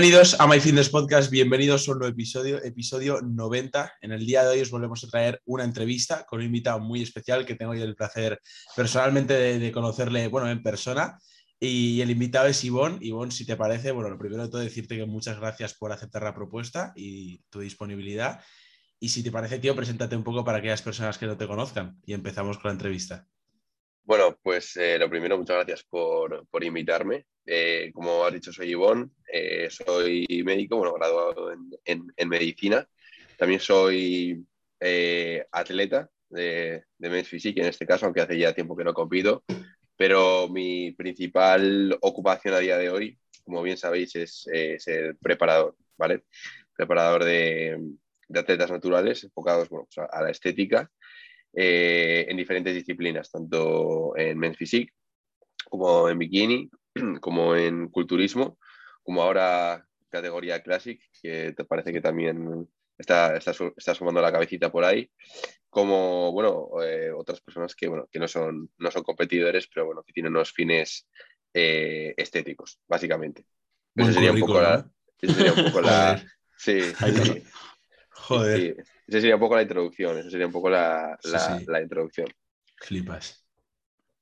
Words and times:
Bienvenidos 0.00 0.40
a 0.40 0.46
My 0.46 0.58
Fitness 0.58 0.88
Podcast, 0.88 1.30
bienvenidos 1.30 1.86
a 1.86 1.92
un 1.92 1.98
nuevo 1.98 2.10
episodio, 2.10 2.64
episodio 2.64 3.20
90. 3.20 3.98
En 4.00 4.12
el 4.12 4.24
día 4.24 4.42
de 4.42 4.48
hoy 4.48 4.60
os 4.62 4.70
volvemos 4.70 5.04
a 5.04 5.08
traer 5.08 5.42
una 5.44 5.62
entrevista 5.62 6.24
con 6.24 6.38
un 6.38 6.46
invitado 6.46 6.80
muy 6.80 7.02
especial 7.02 7.44
que 7.44 7.54
tengo 7.54 7.74
el 7.74 7.94
placer 7.94 8.40
personalmente 8.74 9.34
de, 9.34 9.72
conocerle, 9.72 10.28
bueno, 10.28 10.48
en 10.48 10.62
persona. 10.62 11.18
Y 11.60 12.00
el 12.00 12.10
invitado 12.10 12.46
es 12.46 12.64
Ivonne. 12.64 12.96
Ivonne, 13.02 13.30
si 13.30 13.44
te 13.44 13.56
parece, 13.56 13.90
bueno, 13.90 14.08
lo 14.08 14.18
primero 14.18 14.42
de 14.42 14.48
todo 14.48 14.62
decirte 14.62 14.96
que 14.96 15.04
muchas 15.04 15.38
gracias 15.38 15.74
por 15.74 15.92
aceptar 15.92 16.22
la 16.22 16.34
propuesta 16.34 16.94
y 16.96 17.42
tu 17.50 17.60
disponibilidad. 17.60 18.40
Y 18.98 19.10
si 19.10 19.22
te 19.22 19.30
parece, 19.30 19.58
tío, 19.58 19.76
preséntate 19.76 20.16
un 20.16 20.24
poco 20.24 20.42
para 20.46 20.60
aquellas 20.60 20.80
personas 20.80 21.18
que 21.18 21.26
no 21.26 21.36
te 21.36 21.46
conozcan 21.46 22.00
y 22.06 22.14
empezamos 22.14 22.56
con 22.56 22.70
la 22.70 22.72
entrevista. 22.72 23.28
Bueno, 24.04 24.38
pues 24.42 24.76
eh, 24.76 24.98
lo 24.98 25.08
primero, 25.08 25.38
muchas 25.38 25.56
gracias 25.56 25.84
por, 25.84 26.46
por 26.48 26.64
invitarme. 26.64 27.26
Eh, 27.46 27.90
como 27.94 28.24
has 28.24 28.32
dicho, 28.32 28.52
soy 28.52 28.70
Ivonne, 28.70 29.08
eh, 29.32 29.68
soy 29.70 30.26
médico, 30.44 30.76
bueno, 30.76 30.94
graduado 30.94 31.52
en, 31.84 32.06
en, 32.16 32.28
medicina. 32.28 32.86
También 33.36 33.60
soy 33.60 34.44
atleta 35.52 36.10
de, 36.28 36.84
de 36.98 37.10
Men's 37.10 37.32
en 37.32 37.64
este 37.66 37.86
caso, 37.86 38.06
aunque 38.06 38.20
hace 38.22 38.38
ya 38.38 38.54
tiempo 38.54 38.76
que 38.76 38.84
no 38.84 38.94
compito. 38.94 39.44
Pero 39.96 40.48
mi 40.48 40.92
principal 40.92 41.96
ocupación 42.00 42.54
a 42.54 42.58
día 42.58 42.78
de 42.78 42.90
hoy, 42.90 43.18
como 43.44 43.62
bien 43.62 43.76
sabéis, 43.76 44.16
es 44.16 44.46
ser 44.78 45.16
preparador, 45.20 45.76
¿vale? 45.96 46.24
Preparador 46.74 47.24
de, 47.24 47.78
de 48.30 48.40
atletas 48.40 48.70
naturales 48.70 49.24
enfocados 49.24 49.68
pues 49.68 49.88
a 49.98 50.22
la 50.22 50.30
estética 50.30 50.90
eh, 51.52 52.26
en 52.28 52.36
diferentes 52.36 52.74
disciplinas, 52.74 53.30
tanto 53.30 54.16
en 54.16 54.38
men's 54.38 54.56
physique 54.56 54.92
como 55.68 56.08
en 56.08 56.18
bikini, 56.18 56.70
como 57.20 57.54
en 57.56 57.88
culturismo, 57.88 58.58
como 59.02 59.22
ahora 59.22 59.86
categoría 60.10 60.62
classic, 60.62 61.00
que 61.22 61.52
te 61.52 61.64
parece 61.64 61.92
que 61.92 62.00
también 62.00 62.68
está, 62.98 63.36
está, 63.36 63.94
sumando 63.94 64.20
la 64.20 64.32
cabecita 64.32 64.70
por 64.70 64.84
ahí, 64.84 65.10
como 65.70 66.32
bueno, 66.32 66.68
eh, 66.82 67.12
otras 67.12 67.40
personas 67.40 67.74
que, 67.74 67.88
bueno, 67.88 68.08
que 68.10 68.18
no, 68.18 68.26
son, 68.26 68.70
no 68.78 68.90
son 68.90 69.04
competidores, 69.04 69.68
pero 69.72 69.86
bueno, 69.86 70.02
que 70.02 70.12
tienen 70.12 70.32
unos 70.32 70.52
fines 70.52 71.08
eh, 71.54 72.12
estéticos, 72.16 72.80
básicamente. 72.88 73.46
Esa 73.94 74.12
sería, 74.12 74.32
un 74.32 74.40
poco 74.40 74.60
la, 74.60 74.90
sería 75.20 75.52
un 75.52 75.64
poco 75.64 75.80
la... 75.80 76.22
sí, 76.56 76.80
sí. 76.82 77.44
Esa 79.10 79.20
sería 79.22 79.34
un 79.34 79.40
poco 79.40 79.56
la 79.56 79.62
introducción, 79.62 80.18
esa 80.18 80.30
sería 80.30 80.46
un 80.46 80.52
poco 80.52 80.70
la, 80.70 81.18
la, 81.66 81.82
introducción. 81.82 82.28
Flipas. 82.76 83.44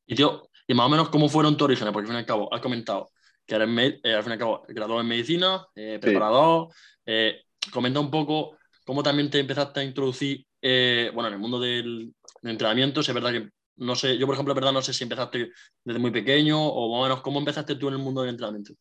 Y 0.06 0.14
tío, 0.14 0.48
y 0.66 0.72
más 0.72 0.86
o 0.86 0.88
menos 0.88 1.10
cómo 1.10 1.28
fueron 1.28 1.58
tus 1.58 1.66
orígenes, 1.66 1.92
porque 1.92 2.06
al 2.06 2.08
fin 2.08 2.16
y 2.16 2.20
al 2.20 2.26
cabo 2.26 2.54
has 2.54 2.62
comentado 2.62 3.10
que 3.46 3.54
eres 3.54 4.00
eh, 4.02 4.14
al 4.14 4.22
fin 4.22 4.30
y 4.30 4.32
al 4.32 4.38
cabo 4.38 4.64
graduado 4.66 5.02
en 5.02 5.08
medicina, 5.08 5.66
eh, 5.74 5.98
preparador. 6.00 6.68
Eh, 7.04 7.42
comenta 7.70 8.00
un 8.00 8.10
poco 8.10 8.56
cómo 8.86 9.02
también 9.02 9.28
te 9.28 9.40
empezaste 9.40 9.80
a 9.80 9.84
introducir 9.84 10.46
bueno, 10.62 11.28
en 11.28 11.34
el 11.34 11.38
mundo 11.38 11.60
del, 11.60 12.14
entrenamiento. 12.42 13.02
Si 13.02 13.10
es 13.10 13.14
verdad 13.14 13.32
que 13.32 13.50
no 13.76 13.94
sé, 13.94 14.16
yo 14.16 14.24
por 14.24 14.36
ejemplo, 14.36 14.54
verdad 14.54 14.72
no 14.72 14.80
sé 14.80 14.94
si 14.94 15.04
empezaste 15.04 15.50
desde 15.84 15.98
muy 15.98 16.10
pequeño 16.10 16.58
o 16.66 16.90
más 16.92 17.00
o 17.00 17.02
menos 17.02 17.20
cómo 17.20 17.40
empezaste 17.40 17.74
tú 17.74 17.88
en 17.88 17.94
el 17.94 18.00
mundo 18.00 18.22
del 18.22 18.30
entrenamiento. 18.30 18.72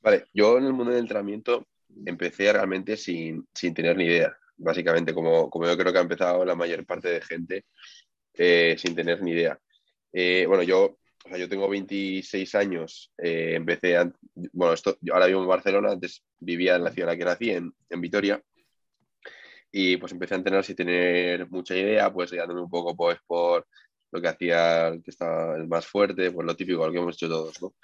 Vale, 0.00 0.26
yo 0.34 0.58
en 0.58 0.64
el 0.64 0.72
mundo 0.72 0.90
del 0.90 1.02
entrenamiento 1.02 1.68
empecé 2.04 2.52
realmente 2.52 2.96
sin, 2.96 3.46
sin, 3.54 3.74
tener 3.74 3.96
ni 3.96 4.04
idea, 4.04 4.36
básicamente, 4.58 5.14
como, 5.14 5.48
como 5.48 5.66
yo 5.66 5.76
creo 5.76 5.92
que 5.92 5.98
ha 5.98 6.02
empezado 6.02 6.44
la 6.44 6.54
mayor 6.54 6.84
parte 6.84 7.08
de 7.08 7.22
gente 7.22 7.64
eh, 8.34 8.76
sin 8.78 8.94
tener 8.94 9.22
ni 9.22 9.32
idea. 9.32 9.58
Eh, 10.12 10.46
bueno, 10.46 10.62
yo, 10.62 10.98
yo 11.36 11.48
tengo 11.48 11.68
26 11.68 12.54
años, 12.54 13.12
eh, 13.18 13.54
empecé, 13.54 13.96
bueno, 14.52 14.74
esto, 14.74 14.98
ahora 15.12 15.26
vivo 15.26 15.42
en 15.42 15.48
Barcelona, 15.48 15.92
antes 15.92 16.24
vivía 16.38 16.76
en 16.76 16.84
la 16.84 16.92
ciudad 16.92 17.12
en 17.12 17.18
la 17.18 17.18
que 17.18 17.30
nací, 17.30 17.50
en, 17.50 17.72
en 17.88 18.00
Vitoria, 18.00 18.42
y 19.70 19.96
pues 19.96 20.12
empecé 20.12 20.34
a 20.34 20.38
entrenar 20.38 20.64
sin 20.64 20.76
tener 20.76 21.50
mucha 21.50 21.76
idea, 21.76 22.12
pues 22.12 22.30
guiándome 22.30 22.62
un 22.62 22.70
poco 22.70 22.96
pues 22.96 23.18
por 23.26 23.66
lo 24.10 24.22
que 24.22 24.28
hacía 24.28 24.88
el 24.88 25.02
que 25.02 25.10
estaba 25.10 25.56
el 25.56 25.68
más 25.68 25.86
fuerte, 25.86 26.30
pues 26.30 26.46
lo 26.46 26.56
típico, 26.56 26.86
lo 26.86 26.92
que 26.92 26.98
hemos 26.98 27.16
hecho 27.16 27.28
todos, 27.28 27.60
¿no? 27.60 27.74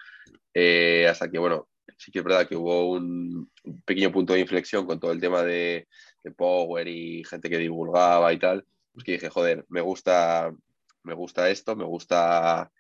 hasta 1.11 1.31
que, 1.31 1.39
bueno, 1.39 1.69
sí 1.99 2.11
que 2.11 2.21
es 2.21 2.25
verdad 2.25 2.47
que 2.47 2.57
hubo 2.57 2.93
un 2.93 3.51
pequeño 3.85 4.13
punto 4.13 4.33
de 4.33 4.41
inflexión 4.41 4.87
con 4.87 5.01
todo 5.01 5.13
el 5.13 5.21
tema 5.21 5.43
de, 5.43 5.87
Power 6.31 6.87
y 6.89 7.25
gente 7.25 7.51
que 7.51 7.59
divulgaba 7.59 8.33
y 8.33 8.39
tal, 8.39 8.65
pues 8.93 9.05
que 9.05 9.13
dije, 9.13 9.29
joder, 9.29 9.65
me 9.69 9.81
gusta, 9.81 10.55
me 11.03 11.15
gusta 11.15 11.51
esto, 11.51 11.77
me 11.77 11.85
gusta 11.85 12.71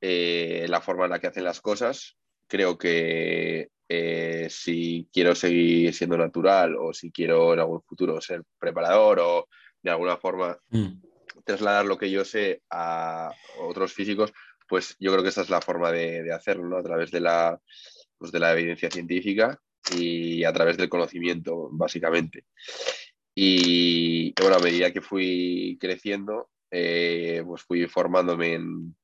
eh, 0.00 0.66
la 0.68 0.80
forma 0.80 1.04
en 1.04 1.10
la 1.10 1.18
que 1.18 1.28
hacen 1.28 1.44
las 1.44 1.60
cosas. 1.60 2.16
Creo 2.46 2.76
que 2.78 3.70
eh, 3.88 4.48
si 4.50 5.08
quiero 5.12 5.34
seguir 5.34 5.94
siendo 5.94 6.18
natural 6.18 6.76
o 6.78 6.92
si 6.92 7.10
quiero 7.10 7.54
en 7.54 7.60
algún 7.60 7.82
futuro 7.82 8.20
ser 8.20 8.42
preparador 8.58 9.20
o 9.20 9.48
de 9.82 9.90
alguna 9.90 10.16
forma 10.16 10.58
mm. 10.70 11.00
trasladar 11.44 11.86
lo 11.86 11.96
que 11.96 12.10
yo 12.10 12.24
sé 12.24 12.62
a 12.70 13.30
otros 13.60 13.92
físicos, 13.92 14.32
pues 14.68 14.96
yo 14.98 15.12
creo 15.12 15.22
que 15.22 15.30
esa 15.30 15.42
es 15.42 15.50
la 15.50 15.60
forma 15.60 15.92
de, 15.92 16.22
de 16.22 16.32
hacerlo, 16.32 16.66
¿no? 16.66 16.76
A 16.76 16.82
través 16.82 17.10
de 17.10 17.20
la, 17.20 17.60
pues, 18.18 18.32
de 18.32 18.40
la 18.40 18.52
evidencia 18.52 18.90
científica 18.90 19.60
y 19.94 20.44
a 20.44 20.52
través 20.52 20.76
del 20.76 20.88
conocimiento, 20.88 21.68
básicamente. 21.72 22.44
Y 23.34 24.32
bueno, 24.40 24.56
a 24.56 24.60
medida 24.60 24.92
que 24.92 25.00
fui 25.00 25.76
creciendo, 25.80 26.48
eh, 26.70 27.42
pues 27.46 27.62
fui 27.62 27.86
formándome 27.86 28.54
en 28.54 28.96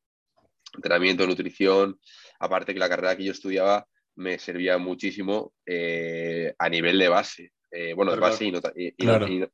entrenamiento, 0.75 1.27
nutrición, 1.27 2.01
aparte 2.41 2.73
que 2.73 2.81
la 2.81 2.89
carrera 2.89 3.17
que 3.17 3.25
yo 3.25 3.33
estudiaba 3.33 3.87
me 4.17 4.39
servía 4.39 4.79
muchísimo 4.79 5.53
eh, 5.67 6.55
a 6.59 6.69
nivel 6.69 6.99
de 6.99 7.09
base. 7.09 7.53
Eh, 7.71 7.95
bueno, 7.95 8.13
de 8.13 8.21
base 8.21 8.45
y 8.45 8.53
no, 8.53 8.61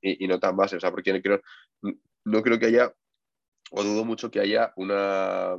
y, 0.00 0.26
no, 0.26 0.40
tan 0.40 0.56
base, 0.56 0.76
o 0.76 0.80
sea, 0.80 0.90
porque 0.90 1.12
no 1.12 1.20
creo, 1.20 1.40
no 2.24 2.42
creo 2.42 2.58
que 2.58 2.66
haya, 2.66 2.92
o 3.70 3.84
dudo 3.84 4.04
mucho 4.04 4.30
que 4.30 4.40
haya 4.40 4.72
una 4.76 5.56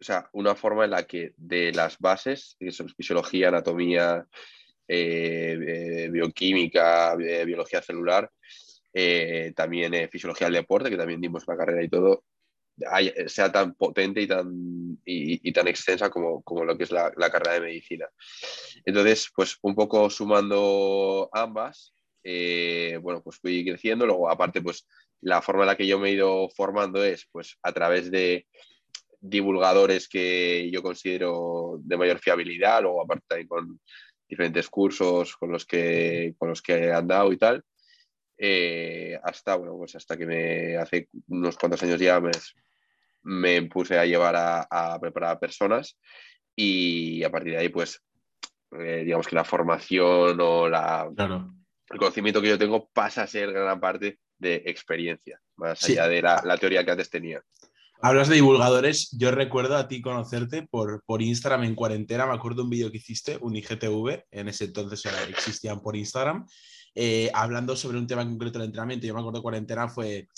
o 0.00 0.04
sea, 0.04 0.28
una 0.32 0.54
forma 0.54 0.84
en 0.84 0.92
la 0.92 1.06
que 1.06 1.34
de 1.36 1.72
las 1.72 1.98
bases, 1.98 2.56
que 2.58 2.72
son 2.72 2.88
fisiología, 2.88 3.48
anatomía, 3.48 4.26
eh, 4.88 5.58
eh, 5.68 6.08
bioquímica, 6.10 7.14
eh, 7.20 7.44
biología 7.44 7.82
celular, 7.82 8.30
también 9.54 10.08
fisiología 10.10 10.46
del 10.48 10.54
deporte, 10.54 10.90
que 10.90 10.96
también 10.96 11.20
dimos 11.20 11.46
la 11.46 11.56
carrera 11.56 11.84
y 11.84 11.88
todo, 11.88 12.24
sea 13.26 13.52
tan 13.52 13.74
potente 13.74 14.22
y 14.22 14.26
tan, 14.26 14.98
y, 15.04 15.52
tan 15.52 15.68
extensa 15.68 16.10
como, 16.10 16.42
como, 16.42 16.64
lo 16.64 16.76
que 16.76 16.84
es 16.84 16.90
la, 16.90 17.12
la, 17.16 17.30
carrera 17.30 17.54
de 17.54 17.60
medicina. 17.60 18.08
Entonces, 18.84 19.30
pues 19.36 19.58
un 19.62 19.76
poco 19.76 20.10
sumando 20.10 21.28
ambas, 21.32 21.94
bueno, 23.00 23.22
pues 23.22 23.36
fui 23.36 23.64
creciendo, 23.64 24.06
luego 24.06 24.28
aparte, 24.28 24.60
pues 24.60 24.88
la 25.20 25.40
forma 25.40 25.62
en 25.62 25.68
la 25.68 25.76
que 25.76 25.86
yo 25.86 26.00
me 26.00 26.08
he 26.08 26.12
ido 26.14 26.48
formando 26.48 27.04
es 27.04 27.28
pues 27.30 27.58
a 27.62 27.72
través 27.72 28.10
de 28.10 28.48
divulgadores 29.20 30.08
que 30.08 30.70
yo 30.70 30.82
considero 30.82 31.78
de 31.80 31.96
mayor 31.96 32.18
fiabilidad, 32.18 32.82
luego 32.82 33.02
aparte 33.02 33.46
con 33.46 33.80
diferentes 34.28 34.68
cursos 34.68 35.36
con 35.36 35.50
los 35.50 35.66
que, 35.66 36.34
con 36.38 36.48
los 36.48 36.62
que 36.62 36.74
he 36.74 36.92
andado 36.92 37.32
y 37.32 37.36
tal. 37.36 37.62
Eh, 38.38 39.18
hasta, 39.22 39.56
bueno, 39.56 39.76
pues 39.76 39.96
hasta 39.96 40.16
que 40.16 40.24
me 40.24 40.76
hace 40.78 41.08
unos 41.28 41.58
cuantos 41.58 41.82
años 41.82 42.00
ya 42.00 42.20
me, 42.20 42.30
me 43.22 43.62
puse 43.62 43.98
a 43.98 44.06
llevar 44.06 44.34
a, 44.36 44.98
preparar 45.00 45.32
a 45.32 45.40
personas 45.40 45.98
y 46.56 47.22
a 47.22 47.30
partir 47.30 47.52
de 47.52 47.58
ahí, 47.58 47.68
pues, 47.68 48.02
eh, 48.78 49.02
digamos 49.04 49.26
que 49.26 49.34
la 49.34 49.44
formación 49.44 50.38
o 50.40 50.68
la, 50.68 51.10
el 51.90 51.98
conocimiento 51.98 52.40
que 52.40 52.48
yo 52.48 52.58
tengo 52.58 52.88
pasa 52.88 53.22
a 53.24 53.26
ser 53.26 53.52
gran 53.52 53.80
parte 53.80 54.18
de 54.38 54.62
experiencia, 54.66 55.38
más 55.56 55.84
allá 55.84 56.08
de 56.08 56.22
la, 56.22 56.40
la, 56.44 56.56
teoría 56.56 56.84
que 56.84 56.92
antes 56.92 57.10
tenía. 57.10 57.42
Hablas 58.02 58.30
de 58.30 58.36
divulgadores, 58.36 59.10
yo 59.18 59.30
recuerdo 59.30 59.76
a 59.76 59.86
ti 59.86 60.00
conocerte 60.00 60.62
por, 60.62 61.02
por 61.04 61.20
Instagram 61.20 61.64
en 61.64 61.74
cuarentena, 61.74 62.24
me 62.24 62.32
acuerdo 62.32 62.62
un 62.62 62.70
vídeo 62.70 62.90
que 62.90 62.96
hiciste, 62.96 63.36
un 63.42 63.54
IGTV, 63.54 64.24
en 64.30 64.48
ese 64.48 64.64
entonces 64.64 65.04
existían 65.28 65.80
por 65.80 65.96
Instagram, 65.96 66.46
eh, 66.94 67.30
hablando 67.34 67.76
sobre 67.76 67.98
un 67.98 68.06
tema 68.06 68.24
concreto 68.24 68.58
del 68.58 68.68
entrenamiento. 68.68 69.06
Yo 69.06 69.12
me 69.12 69.20
acuerdo 69.20 69.42
cuarentena 69.42 69.86
fue 69.86 70.28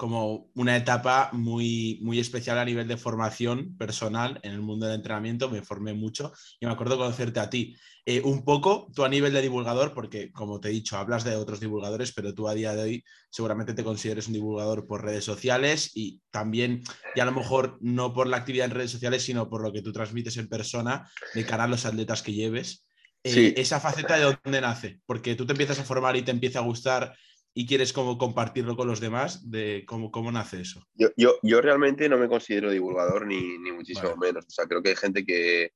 como 0.00 0.48
una 0.54 0.78
etapa 0.78 1.28
muy, 1.34 1.98
muy 2.00 2.18
especial 2.18 2.58
a 2.58 2.64
nivel 2.64 2.88
de 2.88 2.96
formación 2.96 3.76
personal 3.76 4.40
en 4.42 4.52
el 4.52 4.62
mundo 4.62 4.86
del 4.86 4.94
entrenamiento. 4.94 5.50
Me 5.50 5.60
formé 5.60 5.92
mucho 5.92 6.32
y 6.58 6.64
me 6.64 6.72
acuerdo 6.72 6.96
conocerte 6.96 7.38
a 7.38 7.50
ti. 7.50 7.76
Eh, 8.06 8.22
un 8.24 8.42
poco 8.42 8.90
tú 8.94 9.04
a 9.04 9.10
nivel 9.10 9.34
de 9.34 9.42
divulgador, 9.42 9.92
porque 9.92 10.32
como 10.32 10.58
te 10.58 10.68
he 10.68 10.72
dicho, 10.72 10.96
hablas 10.96 11.22
de 11.24 11.36
otros 11.36 11.60
divulgadores, 11.60 12.12
pero 12.14 12.32
tú 12.32 12.48
a 12.48 12.54
día 12.54 12.74
de 12.74 12.82
hoy 12.82 13.04
seguramente 13.28 13.74
te 13.74 13.84
consideres 13.84 14.26
un 14.26 14.32
divulgador 14.32 14.86
por 14.86 15.04
redes 15.04 15.24
sociales 15.24 15.90
y 15.92 16.22
también, 16.30 16.82
y 17.14 17.20
a 17.20 17.26
lo 17.26 17.32
mejor 17.32 17.76
no 17.82 18.14
por 18.14 18.26
la 18.26 18.38
actividad 18.38 18.64
en 18.64 18.70
redes 18.70 18.92
sociales, 18.92 19.22
sino 19.22 19.50
por 19.50 19.62
lo 19.62 19.70
que 19.70 19.82
tú 19.82 19.92
transmites 19.92 20.38
en 20.38 20.48
persona 20.48 21.10
de 21.34 21.44
cara 21.44 21.64
a 21.64 21.68
los 21.68 21.84
atletas 21.84 22.22
que 22.22 22.32
lleves. 22.32 22.86
Eh, 23.22 23.52
esa 23.58 23.80
faceta 23.80 24.16
de 24.16 24.34
dónde 24.42 24.62
nace, 24.62 25.02
porque 25.04 25.34
tú 25.34 25.44
te 25.44 25.52
empiezas 25.52 25.78
a 25.78 25.84
formar 25.84 26.16
y 26.16 26.22
te 26.22 26.30
empieza 26.30 26.60
a 26.60 26.62
gustar 26.62 27.14
y 27.52 27.66
quieres 27.66 27.92
como 27.92 28.16
compartirlo 28.16 28.76
con 28.76 28.86
los 28.86 29.00
demás, 29.00 29.50
de 29.50 29.84
cómo, 29.86 30.10
cómo 30.10 30.30
nace 30.30 30.60
eso. 30.60 30.86
Yo, 30.94 31.08
yo, 31.16 31.38
yo 31.42 31.60
realmente 31.60 32.08
no 32.08 32.16
me 32.16 32.28
considero 32.28 32.70
divulgador 32.70 33.26
ni, 33.26 33.58
ni 33.58 33.72
muchísimo 33.72 34.16
menos. 34.16 34.44
O 34.46 34.50
sea, 34.50 34.66
creo 34.66 34.82
que 34.82 34.90
hay 34.90 34.96
gente 34.96 35.24
que, 35.24 35.72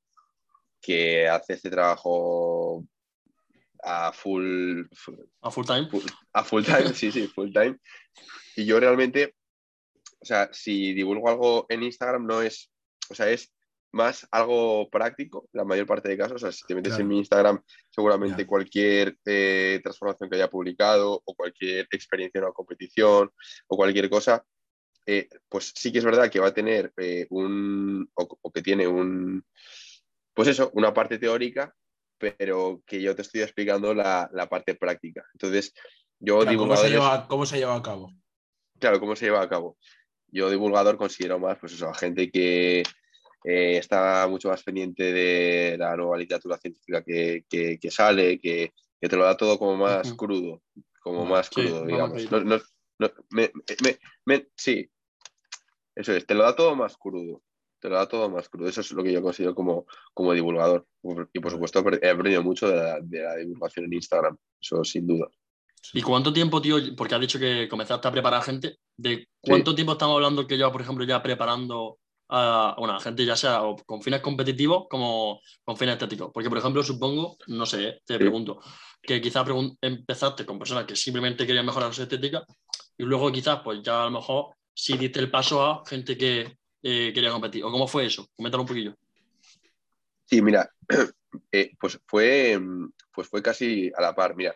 que 0.81 1.27
hace 1.27 1.53
este 1.53 1.69
trabajo 1.69 2.85
a 3.83 4.11
full, 4.11 4.83
a 5.41 5.51
full 5.51 5.65
time. 5.65 5.87
a 6.33 6.43
full 6.43 6.63
time, 6.63 6.93
sí, 6.93 7.11
sí, 7.11 7.27
full 7.27 7.51
time. 7.51 7.77
Y 8.55 8.65
yo 8.65 8.79
realmente, 8.79 9.35
o 10.19 10.25
sea, 10.25 10.49
si 10.51 10.93
divulgo 10.93 11.29
algo 11.29 11.65
en 11.69 11.83
Instagram 11.83 12.25
no 12.25 12.41
es, 12.41 12.71
o 13.09 13.15
sea, 13.15 13.29
es 13.29 13.51
más 13.95 14.27
algo 14.29 14.89
práctico, 14.89 15.47
la 15.53 15.63
mayor 15.63 15.87
parte 15.87 16.09
de 16.09 16.17
casos. 16.17 16.35
O 16.35 16.39
sea, 16.39 16.51
si 16.51 16.65
te 16.65 16.75
metes 16.75 16.99
en 16.99 17.07
mi 17.07 17.17
Instagram, 17.17 17.61
seguramente 17.89 18.45
cualquier 18.45 19.17
eh, 19.25 19.79
transformación 19.81 20.29
que 20.29 20.35
haya 20.35 20.49
publicado 20.49 21.21
o 21.23 21.33
cualquier 21.33 21.87
experiencia 21.89 22.39
en 22.39 22.43
una 22.43 22.53
competición 22.53 23.31
o 23.67 23.77
cualquier 23.77 24.09
cosa, 24.09 24.43
eh, 25.05 25.29
pues 25.47 25.71
sí 25.73 25.93
que 25.93 25.99
es 25.99 26.03
verdad 26.03 26.29
que 26.29 26.41
va 26.41 26.47
a 26.47 26.53
tener 26.53 26.91
eh, 26.97 27.25
un, 27.29 28.09
o, 28.15 28.51
que 28.51 28.61
tiene 28.61 28.85
un, 28.85 29.45
pues 30.33 30.49
eso, 30.49 30.71
una 30.73 30.93
parte 30.93 31.17
teórica, 31.17 31.73
pero 32.17 32.83
que 32.85 33.01
yo 33.01 33.15
te 33.15 33.21
estoy 33.21 33.43
explicando 33.43 33.93
la, 33.93 34.29
parte 34.49 34.75
práctica. 34.75 35.23
Entonces, 35.35 35.73
yo 36.19 36.39
¿cómo, 36.45 36.75
se 36.75 36.89
lleva, 36.89 37.29
¿Cómo 37.29 37.45
se 37.45 37.59
lleva 37.59 37.75
a 37.75 37.81
cabo? 37.81 38.11
Claro, 38.77 38.99
¿cómo 38.99 39.15
se 39.15 39.25
lleva 39.25 39.41
a 39.41 39.47
cabo? 39.47 39.77
Yo 40.27 40.49
divulgador 40.49 40.97
considero 40.97 41.39
más, 41.39 41.57
pues 41.59 41.71
eso, 41.71 41.87
a 41.87 41.93
gente 41.93 42.29
que 42.29 42.83
eh, 43.47 43.77
está 43.77 44.27
mucho 44.27 44.49
más 44.49 44.63
pendiente 44.63 45.13
de 45.13 45.77
la 45.77 45.95
nueva 45.95 46.17
literatura 46.17 46.57
científica 46.57 47.03
que, 47.03 47.45
sale, 47.91 48.39
que, 48.39 48.73
te 48.99 49.15
lo 49.15 49.23
da 49.23 49.37
todo 49.37 49.59
como 49.59 49.77
más 49.77 50.13
crudo, 50.13 50.63
como 50.99 51.27
más 51.27 51.51
crudo, 51.51 51.85
digamos. 51.85 52.23
sí, 54.55 54.89
eso 55.95 56.13
es, 56.13 56.25
te 56.25 56.33
lo 56.33 56.41
da 56.41 56.55
todo 56.55 56.75
más 56.75 56.97
crudo, 56.97 57.43
te 57.79 57.87
lo 57.87 57.97
da 57.97 58.07
todo 58.07 58.31
más 58.31 58.49
crudo. 58.49 58.67
Eso 58.67 58.81
es 58.81 58.91
lo 58.93 59.03
que 59.03 59.13
yo 59.13 59.21
considero 59.21 59.53
como, 59.53 59.85
como 60.15 60.33
divulgador. 60.33 60.87
Y 61.31 61.39
por 61.39 61.51
supuesto 61.51 61.83
he 62.01 62.09
aprendido 62.09 62.41
mucho 62.41 62.67
de 62.67 62.77
la, 62.77 62.99
de 62.99 63.21
la 63.21 63.35
divulgación 63.35 63.85
en 63.85 63.93
Instagram, 63.93 64.37
eso 64.59 64.83
sin 64.83 65.05
duda. 65.05 65.27
¿Y 65.93 66.01
cuánto 66.01 66.33
tiempo, 66.33 66.59
tío? 66.63 66.77
Porque 66.97 67.13
has 67.13 67.21
dicho 67.21 67.37
que 67.37 67.67
comenzaste 67.69 68.07
a 68.07 68.11
preparar 68.11 68.41
gente. 68.41 68.77
¿De 68.97 69.27
cuánto 69.39 69.75
tiempo 69.75 69.91
estamos 69.91 70.15
hablando 70.15 70.47
que 70.47 70.57
yo, 70.57 70.71
por 70.71 70.81
ejemplo, 70.81 71.05
ya 71.05 71.21
preparando 71.21 71.99
a 72.29 72.75
una 72.79 72.99
gente 72.99 73.25
ya 73.25 73.35
sea 73.35 73.61
con 73.85 74.01
fines 74.01 74.21
competitivos 74.21 74.87
como 74.89 75.41
con 75.63 75.77
fines 75.77 75.93
estéticos. 75.93 76.31
Porque, 76.33 76.49
por 76.49 76.57
ejemplo, 76.57 76.83
supongo, 76.83 77.37
no 77.47 77.65
sé, 77.65 78.01
te 78.05 78.17
pregunto, 78.17 78.59
que 79.01 79.21
quizás 79.21 79.47
empezaste 79.81 80.45
con 80.45 80.57
personas 80.57 80.85
que 80.85 80.95
simplemente 80.95 81.45
querían 81.45 81.65
mejorar 81.65 81.93
su 81.93 82.03
estética 82.03 82.43
y 82.97 83.03
luego 83.03 83.31
quizás, 83.31 83.61
pues 83.63 83.81
ya 83.83 84.01
a 84.01 84.05
lo 84.05 84.11
mejor 84.11 84.55
si 84.73 84.97
diste 84.97 85.19
el 85.19 85.31
paso 85.31 85.63
a 85.63 85.83
gente 85.85 86.17
que 86.17 86.57
eh, 86.83 87.11
quería 87.13 87.31
competir. 87.31 87.63
¿O 87.63 87.71
cómo 87.71 87.87
fue 87.87 88.05
eso? 88.05 88.27
Coméntalo 88.35 88.63
un 88.63 88.67
poquillo. 88.67 88.95
Sí, 90.25 90.41
mira, 90.41 90.69
eh, 91.51 91.71
pues, 91.79 91.99
fue, 92.05 92.59
pues 93.13 93.27
fue 93.27 93.41
casi 93.41 93.91
a 93.95 94.01
la 94.01 94.15
par. 94.15 94.35
Mira, 94.35 94.55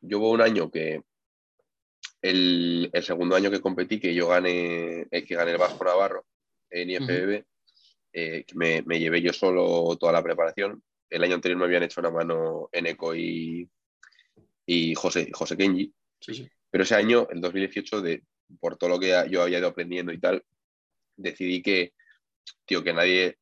yo 0.00 0.18
hubo 0.18 0.30
un 0.30 0.40
año 0.40 0.70
que 0.70 1.02
el, 2.22 2.90
segundo 3.02 3.36
año 3.36 3.50
que 3.50 3.60
competí, 3.60 4.00
que 4.00 4.14
yo 4.14 4.28
gané, 4.28 5.06
eh, 5.10 5.24
que 5.24 5.34
gané 5.34 5.52
el 5.52 5.58
Vasco 5.58 5.84
Navarro, 5.84 6.24
en 6.74 6.90
IFBB. 6.90 7.44
Eh, 8.12 8.44
me, 8.54 8.82
llevé 8.98 9.22
yo 9.22 9.32
solo 9.32 9.96
toda 9.96 10.12
la 10.12 10.22
preparación. 10.22 10.82
El 11.08 11.24
año 11.24 11.34
anterior 11.34 11.58
me 11.58 11.66
habían 11.66 11.82
hecho 11.84 12.00
una 12.00 12.10
mano 12.10 12.68
Eneco 12.72 13.14
y, 13.14 13.68
y 14.66 14.94
José, 14.94 15.30
José 15.32 15.56
Kenji. 15.56 15.92
Pero 16.70 16.84
ese 16.84 16.94
año, 16.94 17.28
el 17.30 17.40
2018, 17.40 18.00
de, 18.02 18.22
por 18.60 18.76
todo 18.76 18.90
lo 18.90 18.98
que 18.98 19.08
yo 19.30 19.42
había 19.42 19.58
ido 19.58 19.68
aprendiendo 19.68 20.12
y 20.12 20.18
tal, 20.18 20.44
decidí 21.16 21.62
que, 21.62 21.92
tío, 22.64 22.82
que 22.82 22.92
nadie 22.92 23.38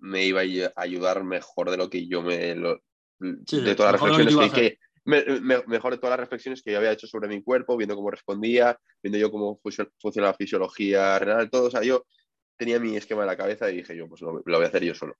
me 0.00 0.24
iba 0.24 0.40
a 0.40 0.82
ayudar 0.82 1.24
mejor 1.24 1.70
de 1.70 1.76
lo 1.76 1.90
que 1.90 2.06
yo 2.06 2.22
me... 2.22 2.36
de 2.38 3.74
todas 3.74 3.92
las 3.92 4.00
reflexiones 4.00 4.52
que, 4.52 4.78
mejor 5.04 5.92
de 5.92 5.98
todas 5.98 6.10
las 6.10 6.20
reflexiones 6.20 6.62
que 6.62 6.72
yo 6.72 6.78
había 6.78 6.92
hecho 6.92 7.06
sobre 7.06 7.28
mi 7.28 7.42
cuerpo, 7.42 7.76
viendo 7.76 7.96
cómo 7.96 8.10
respondía, 8.10 8.78
viendo 9.02 9.18
yo 9.18 9.30
cómo 9.30 9.60
funciona 9.98 10.28
la 10.28 10.34
fisiología 10.34 11.18
renal, 11.18 11.50
todo. 11.50 11.66
O 11.66 11.70
sea, 11.70 11.82
yo 11.82 12.06
tenía 12.56 12.78
mi 12.78 12.96
esquema 12.96 13.22
en 13.22 13.28
la 13.28 13.36
cabeza 13.36 13.70
y 13.70 13.76
dije 13.76 13.96
yo, 13.96 14.08
pues 14.08 14.20
lo, 14.22 14.42
voy 14.42 14.64
a 14.64 14.68
hacer 14.68 14.84
yo 14.84 14.94
solo. 14.94 15.16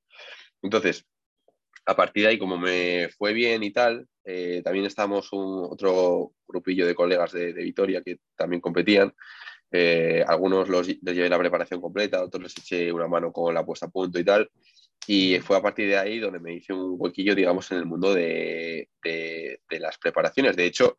Entonces, 0.62 1.04
a 1.86 1.96
partir 1.96 2.24
de 2.24 2.30
ahí, 2.30 2.38
como 2.38 2.58
me 2.58 3.08
fue 3.16 3.32
bien 3.32 3.62
y 3.62 3.72
tal, 3.72 4.06
eh, 4.24 4.62
también 4.64 4.86
estábamos 4.86 5.28
otro 5.32 6.32
grupillo 6.46 6.86
de 6.86 6.94
colegas 6.94 7.32
de, 7.32 7.52
Vitoria 7.52 8.02
que 8.02 8.18
también 8.36 8.60
competían. 8.60 9.14
Eh, 9.70 10.24
algunos 10.26 10.68
los, 10.68 10.86
les 10.86 11.14
llevé 11.14 11.28
la 11.28 11.38
preparación 11.38 11.80
completa, 11.80 12.22
otros 12.22 12.42
les 12.44 12.56
eché 12.56 12.92
una 12.92 13.08
mano 13.08 13.32
con 13.32 13.52
la 13.52 13.64
puesta 13.64 13.86
a 13.86 13.90
punto 13.90 14.18
y 14.18 14.24
tal. 14.24 14.50
Y 15.06 15.38
fue 15.40 15.58
a 15.58 15.62
partir 15.62 15.88
de 15.88 15.98
ahí 15.98 16.18
donde 16.18 16.40
me 16.40 16.54
hice 16.54 16.72
un 16.72 16.94
huequillo, 16.96 17.34
digamos, 17.34 17.70
en 17.72 17.78
el 17.78 17.84
mundo 17.84 18.14
de, 18.14 18.88
de, 19.02 19.60
de 19.68 19.80
las 19.80 19.98
preparaciones. 19.98 20.56
De 20.56 20.64
hecho, 20.64 20.96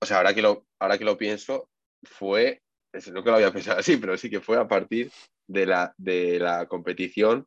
o 0.00 0.06
sea, 0.06 0.18
ahora 0.18 0.32
que 0.32 0.40
lo, 0.40 0.66
ahora 0.78 0.96
que 0.96 1.04
lo 1.04 1.18
pienso, 1.18 1.68
fue 2.04 2.62
no 3.12 3.22
que 3.22 3.30
lo 3.30 3.36
había 3.36 3.52
pensado 3.52 3.78
así, 3.78 3.96
pero 3.96 4.16
sí 4.16 4.30
que 4.30 4.40
fue 4.40 4.56
a 4.56 4.68
partir 4.68 5.10
de 5.48 5.66
la, 5.66 5.94
de 5.96 6.38
la 6.38 6.66
competición 6.66 7.46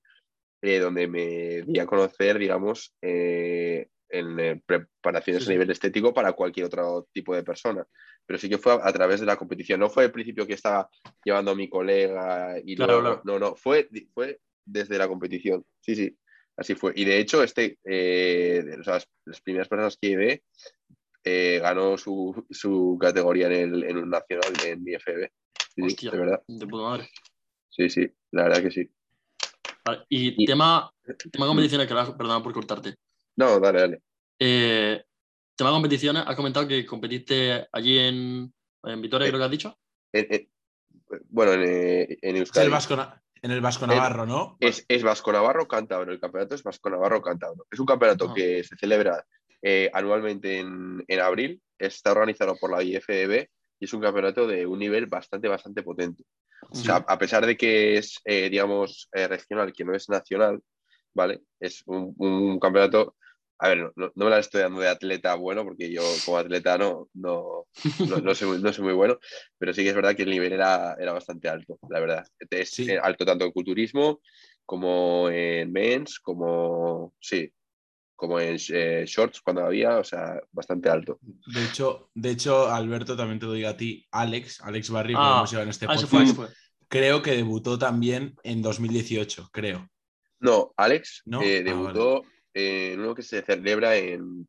eh, 0.61 0.79
donde 0.79 1.07
me 1.07 1.61
di 1.63 1.79
a 1.79 1.85
conocer, 1.85 2.37
digamos, 2.37 2.93
eh, 3.01 3.87
en 4.09 4.39
eh, 4.39 4.61
preparaciones 4.65 5.47
a 5.47 5.51
nivel 5.51 5.71
estético 5.71 6.13
para 6.13 6.33
cualquier 6.33 6.67
otro 6.67 7.07
tipo 7.13 7.33
de 7.33 7.43
persona. 7.43 7.85
Pero 8.25 8.37
sí 8.37 8.49
que 8.49 8.57
fue 8.57 8.73
a, 8.73 8.93
través 8.93 9.19
de 9.19 9.25
la 9.25 9.37
competición. 9.37 9.79
No 9.79 9.89
fue 9.89 10.05
el 10.05 10.11
principio 10.11 10.45
que 10.45 10.53
estaba 10.53 10.89
llevando 11.23 11.51
a 11.51 11.55
mi 11.55 11.69
colega 11.69 12.59
y 12.63 12.75
luego, 12.75 13.21
no, 13.23 13.39
no, 13.39 13.55
fue, 13.55 13.89
fue 14.13 14.39
desde 14.65 14.97
la 14.97 15.07
competición. 15.07 15.65
Sí, 15.79 15.95
sí, 15.95 16.17
así 16.57 16.75
fue. 16.75 16.93
Y 16.95 17.05
de 17.05 17.19
hecho, 17.19 17.41
este, 17.41 17.79
las 18.85 19.41
primeras 19.41 19.67
personas 19.67 19.97
que 19.99 20.09
llevé 20.09 20.43
eh, 21.23 21.59
ganó 21.61 21.97
su, 21.97 22.45
su, 22.49 22.97
categoría 22.99 23.45
en, 23.47 23.53
el, 23.53 23.83
en 23.83 23.97
un 23.97 24.09
nacional 24.09 24.53
en 24.65 24.87
IFB. 24.87 25.29
Sí, 25.75 26.09
de 26.09 26.17
verdad. 26.17 26.41
De 26.47 26.65
puta 26.65 26.83
madre. 26.83 27.09
Sí, 27.71 27.89
sí, 27.89 28.11
la 28.31 28.43
verdad 28.43 28.61
que 28.61 28.71
sí. 28.71 28.91
y, 30.09 30.45
tema, 30.45 30.91
tema 31.31 31.47
competiciones, 31.47 31.87
que 31.87 31.93
perdona 31.93 32.43
por 32.43 32.53
cortarte. 32.53 32.95
No, 33.37 33.59
dale, 33.59 33.79
dale. 33.79 34.01
Eh, 34.37 35.03
tema 35.55 35.71
competiciones, 35.71 36.23
has 36.27 36.35
comentado 36.35 36.67
que 36.67 36.85
competiste 36.85 37.67
allí 37.71 37.97
en, 37.97 38.53
en 38.83 39.01
Vitoria, 39.01 39.27
creo 39.27 39.39
que 39.39 39.45
has 39.45 39.51
dicho. 39.51 39.79
bueno, 41.29 41.53
en, 41.53 42.17
en 42.21 42.35
Euskadi. 42.35 42.65
el 42.65 42.71
Vasco, 42.71 42.95
en 43.41 43.51
el 43.51 43.61
Vasco 43.61 43.87
Navarro, 43.87 44.25
¿no? 44.25 44.57
Es, 44.59 44.85
es 44.87 45.01
Vasco 45.01 45.31
Navarro 45.31 45.67
Cántabro, 45.67 46.11
el 46.11 46.19
campeonato 46.19 46.53
es 46.53 46.63
Vasco 46.63 46.89
Navarro 46.89 47.21
Cántabro. 47.21 47.65
Es 47.71 47.79
un 47.79 47.87
campeonato 47.87 48.33
que 48.33 48.63
se 48.63 48.75
celebra 48.75 49.25
eh, 49.61 49.89
anualmente 49.93 50.59
en, 50.59 51.19
abril. 51.19 51.61
Está 51.77 52.11
organizado 52.11 52.55
por 52.57 52.71
la 52.71 52.83
IFEB 52.83 53.47
y 53.81 53.85
es 53.85 53.93
un 53.93 54.01
campeonato 54.01 54.45
de 54.45 54.67
un 54.67 54.77
nivel 54.77 55.07
bastante, 55.07 55.47
bastante 55.47 55.81
potente. 55.81 56.23
O 56.69 56.75
sea, 56.75 56.97
a 56.97 57.17
pesar 57.17 57.43
de 57.47 57.57
que 57.57 57.97
es, 57.97 58.21
eh, 58.23 58.47
digamos, 58.47 59.09
eh, 59.11 59.27
regional, 59.27 59.73
que 59.73 59.83
no 59.83 59.95
es 59.95 60.07
nacional, 60.07 60.61
¿vale? 61.15 61.41
Es 61.59 61.81
un, 61.87 62.59
campeonato 62.59 63.15
a 63.57 63.69
ver, 63.69 63.91
no, 63.95 64.11
me 64.15 64.29
la 64.29 64.39
estoy 64.39 64.61
dando 64.61 64.81
de 64.81 64.87
atleta 64.87 65.35
bueno, 65.35 65.63
porque 65.63 65.91
yo 65.91 66.01
como 66.25 66.37
atleta 66.37 66.77
no, 66.77 67.09
no, 67.13 67.65
no, 68.23 68.35
soy, 68.35 68.59
muy, 68.79 68.93
bueno, 68.93 69.19
pero 69.57 69.73
sí 69.73 69.83
que 69.83 69.89
es 69.89 69.95
verdad 69.95 70.15
que 70.15 70.23
el 70.23 70.31
nivel 70.31 70.53
era, 70.53 70.95
era 70.99 71.13
bastante 71.13 71.49
alto, 71.49 71.77
la 71.89 71.99
verdad. 71.99 72.27
Es 72.49 72.79
alto 73.01 73.25
tanto 73.25 73.45
en 73.45 73.51
culturismo 73.51 74.21
como 74.65 75.29
en 75.29 75.71
mens, 75.71 76.19
como, 76.19 77.13
sí, 77.19 77.51
como 78.21 78.39
en 78.39 78.55
eh, 78.69 79.03
shorts 79.07 79.41
cuando 79.41 79.65
había, 79.65 79.97
o 79.97 80.03
sea, 80.03 80.39
bastante 80.51 80.89
alto. 80.89 81.17
De 81.47 81.65
hecho, 81.65 82.11
de 82.13 82.29
hecho, 82.29 82.69
Alberto, 82.69 83.17
también 83.17 83.39
te 83.39 83.47
lo 83.47 83.53
digo 83.53 83.67
a 83.67 83.75
ti, 83.75 84.05
Alex, 84.11 84.61
Alex 84.61 84.91
Barry, 84.91 85.13
que 85.13 85.19
ah, 85.19 85.37
hemos 85.37 85.49
llevado 85.49 85.63
en 85.63 85.69
este 85.71 85.87
ah, 85.89 85.95
podcast, 85.95 86.53
creo 86.87 87.23
que 87.23 87.31
debutó 87.31 87.79
también 87.79 88.35
en 88.43 88.61
2018, 88.61 89.49
creo. 89.51 89.89
No, 90.39 90.71
Alex 90.77 91.23
eh, 91.41 91.61
ah, 91.61 91.63
debutó 91.63 92.23
en 92.53 92.99
uno 92.99 93.15
que 93.15 93.23
se 93.23 93.41
celebra 93.41 93.95
en, 93.95 94.47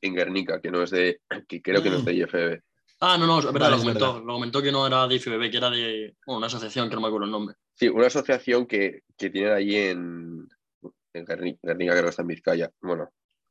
en 0.00 0.14
Guernica, 0.16 0.60
que 0.60 0.72
no 0.72 0.82
es 0.82 0.90
de, 0.90 1.20
que 1.46 1.62
creo 1.62 1.80
que 1.80 1.90
no 1.90 1.98
es 1.98 2.04
de 2.04 2.12
mm. 2.12 2.16
IFB. 2.16 2.60
Ah, 2.98 3.16
no, 3.16 3.28
no, 3.28 3.38
es 3.38 3.44
verdad, 3.44 3.60
Vale, 3.60 3.76
lo, 3.76 3.82
comentó, 3.82 4.12
verdad. 4.14 4.26
lo 4.26 4.32
comentó 4.32 4.60
que 4.60 4.72
no 4.72 4.84
era 4.88 5.06
de 5.06 5.14
IFBB, 5.14 5.50
que 5.52 5.56
era 5.56 5.70
de 5.70 6.16
bueno, 6.26 6.38
una 6.38 6.48
asociación 6.48 6.88
que 6.88 6.96
no 6.96 7.00
me 7.02 7.06
acuerdo 7.06 7.26
el 7.26 7.30
nombre. 7.30 7.54
Sí, 7.74 7.86
una 7.86 8.08
asociación 8.08 8.66
que, 8.66 9.02
que 9.16 9.30
tienen 9.30 9.52
allí 9.52 9.76
en, 9.76 10.48
en 11.18 11.24
Guernica, 11.24 11.58
Guernica, 11.62 11.92
creo 11.92 12.04
que 12.04 12.10
está 12.10 12.22
en 12.22 12.28
Vizcaya. 12.28 12.70
Bueno, 12.80 13.10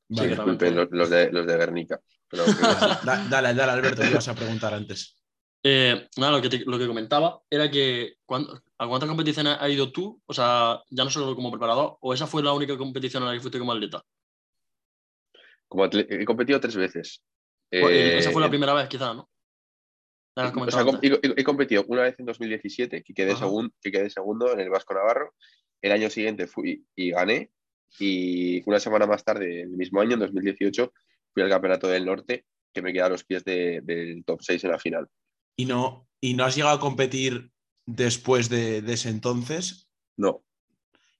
Vale. 0.10 0.30
disculpen 0.30 0.76
los, 0.76 0.88
los 0.92 1.10
de, 1.10 1.32
los 1.32 1.46
de 1.46 1.58
Guernica. 1.58 2.00
pero 2.30 2.44
creo 2.46 2.56
que 2.58 2.64
sí. 2.64 3.06
Da- 3.06 3.28
dale, 3.30 3.54
dale, 3.54 3.72
Alberto, 3.72 4.02
que 4.02 4.10
ibas 4.10 4.28
a 4.28 4.36
preguntar 4.36 4.74
antes. 4.74 5.16
Eh, 5.64 6.08
nada, 6.18 6.34
lo 6.34 6.42
que, 6.42 6.50
te- 6.50 6.66
lo 6.66 6.78
que 6.78 6.88
comentaba 6.88 7.42
era 7.50 7.70
que 7.70 8.16
cuando- 8.26 8.62
¿a 8.78 8.88
cuántas 8.88 9.10
competiciones 9.10 9.58
has 9.60 9.70
ido 9.70 9.92
tú? 9.92 10.22
O 10.26 10.34
sea, 10.34 10.82
ya 10.90 11.04
no 11.04 11.10
solo 11.10 11.36
como 11.36 11.52
preparador, 11.52 11.98
o 12.02 12.14
esa 12.14 12.28
fue 12.28 12.42
la 12.44 12.54
única 12.54 12.78
competición 12.78 13.24
en 13.24 13.30
la 13.30 13.36
que 13.36 13.42
fuiste 13.42 13.60
como 13.60 13.74
atleta. 13.74 14.02
Como 15.68 15.86
he 15.86 16.26
competido 16.26 16.60
tres 16.60 16.76
veces. 16.76 17.22
Pues, 17.70 17.84
Eh, 17.94 18.18
esa 18.20 18.32
fue 18.32 18.42
la 18.42 18.50
primera 18.50 18.74
vez, 18.74 18.88
quizás, 18.88 19.16
¿no? 19.16 19.30
O 20.36 20.72
sea, 20.72 20.86
he, 21.02 21.08
he- 21.08 21.34
he 21.38 21.44
competido 21.44 21.84
una 21.88 22.04
vez 22.04 22.16
en 22.20 22.26
2017, 22.28 23.04
que 23.04 23.14
quedé, 23.14 23.32
Ajá. 23.32 23.46
segun- 23.46 23.74
que 23.82 23.92
quedé 23.92 24.10
segundo 24.10 24.52
en 24.54 24.60
el 24.60 24.70
Vasco 24.70 24.94
Navarro. 24.94 25.34
El 25.82 25.92
año 25.92 26.10
siguiente 26.10 26.48
fui 26.48 26.86
y 26.96 27.10
gané. 27.12 27.52
Y 28.00 28.62
una 28.70 28.80
semana 28.80 29.06
más 29.08 29.24
tarde, 29.24 29.62
el 29.62 29.70
mismo 29.70 30.02
año, 30.02 30.14
en 30.14 30.20
2018, 30.20 30.94
fui 31.34 31.44
al 31.44 31.50
Campeonato 31.50 31.88
del 31.88 32.06
Norte, 32.06 32.46
que 32.74 32.82
me 32.82 32.94
quedé 32.94 33.04
a 33.04 33.10
los 33.10 33.24
pies 33.24 33.44
de- 33.44 33.82
del 33.84 34.24
top 34.26 34.42
6 34.42 34.64
en 34.64 34.72
la 34.72 34.80
final. 34.80 35.08
¿Y 35.56 35.66
no, 35.66 36.08
y 36.22 36.34
no 36.36 36.46
has 36.46 36.56
llegado 36.56 36.76
a 36.76 36.80
competir 36.80 37.50
después 37.86 38.50
de, 38.50 38.82
de 38.82 38.94
ese 38.94 39.10
entonces? 39.10 39.90
No, 40.18 40.44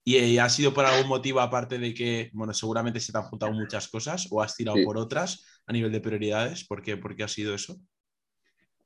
¿Y, 0.04 0.16
eh, 0.16 0.40
ha 0.40 0.48
sido 0.48 0.72
por 0.72 0.86
algún 0.86 1.08
motivo 1.08 1.40
aparte 1.40 1.78
de 1.78 1.92
que, 1.92 2.30
bueno, 2.32 2.54
seguramente 2.54 2.98
se 3.00 3.12
te 3.12 3.18
han 3.18 3.24
juntado 3.24 3.52
muchas 3.52 3.88
cosas 3.88 4.26
o 4.30 4.40
has 4.40 4.54
tirado 4.56 4.78
Sí. 4.78 4.84
por 4.84 4.96
otras 4.96 5.44
a 5.66 5.72
nivel 5.72 5.92
de 5.92 6.00
prioridades? 6.00 6.64
¿Por 6.66 6.82
qué, 6.82 6.96
¿Por 6.96 7.14
qué 7.14 7.24
ha 7.24 7.28
sido 7.28 7.54
eso? 7.54 7.76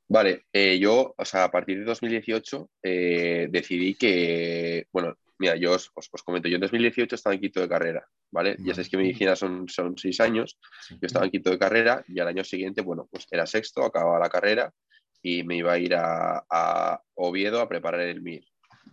Vale, 0.07 0.45
eh, 0.51 0.77
yo, 0.79 1.15
o 1.17 1.25
sea, 1.25 1.45
a 1.45 1.51
partir 1.51 1.79
de 1.79 1.85
2018 1.85 2.69
eh, 2.83 3.47
decidí 3.49 3.95
que, 3.95 4.85
bueno, 4.91 5.15
mira, 5.39 5.55
yo 5.55 5.73
os, 5.73 5.91
os- 5.95 6.09
os 6.11 6.23
comento, 6.23 6.47
yo 6.47 6.55
en 6.55 6.61
2018 6.61 7.15
estaba 7.15 7.33
en 7.35 7.41
quinto 7.41 7.59
de 7.61 7.67
carrera, 7.69 8.07
¿vale? 8.31 8.55
Ya 8.59 8.73
sabéis 8.73 8.89
que 8.89 8.97
medicina 8.97 9.35
son, 9.35 9.67
son 9.67 9.97
seis 9.97 10.19
años, 10.19 10.57
yo 10.89 10.99
estaba 11.07 11.25
en 11.25 11.31
quinto 11.31 11.49
de 11.49 11.59
carrera 11.59 12.03
y 12.07 12.19
al 12.19 12.27
año 12.27 12.43
siguiente, 12.43 12.81
bueno, 12.81 13.07
pues 13.11 13.25
era 13.31 13.45
sexto, 13.45 13.83
acababa 13.83 14.19
la 14.19 14.29
carrera 14.29 14.73
y 15.21 15.43
me 15.43 15.57
iba 15.57 15.73
a 15.73 15.77
ir 15.79 15.95
a, 15.95 16.45
a 16.49 17.01
Oviedo 17.15 17.61
a 17.61 17.69
preparar 17.69 18.01
el 18.01 18.17
MIR. 18.17 18.43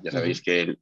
Ya 0.02 0.10
sabéis 0.12 0.40
que 0.42 0.60
el, 0.62 0.80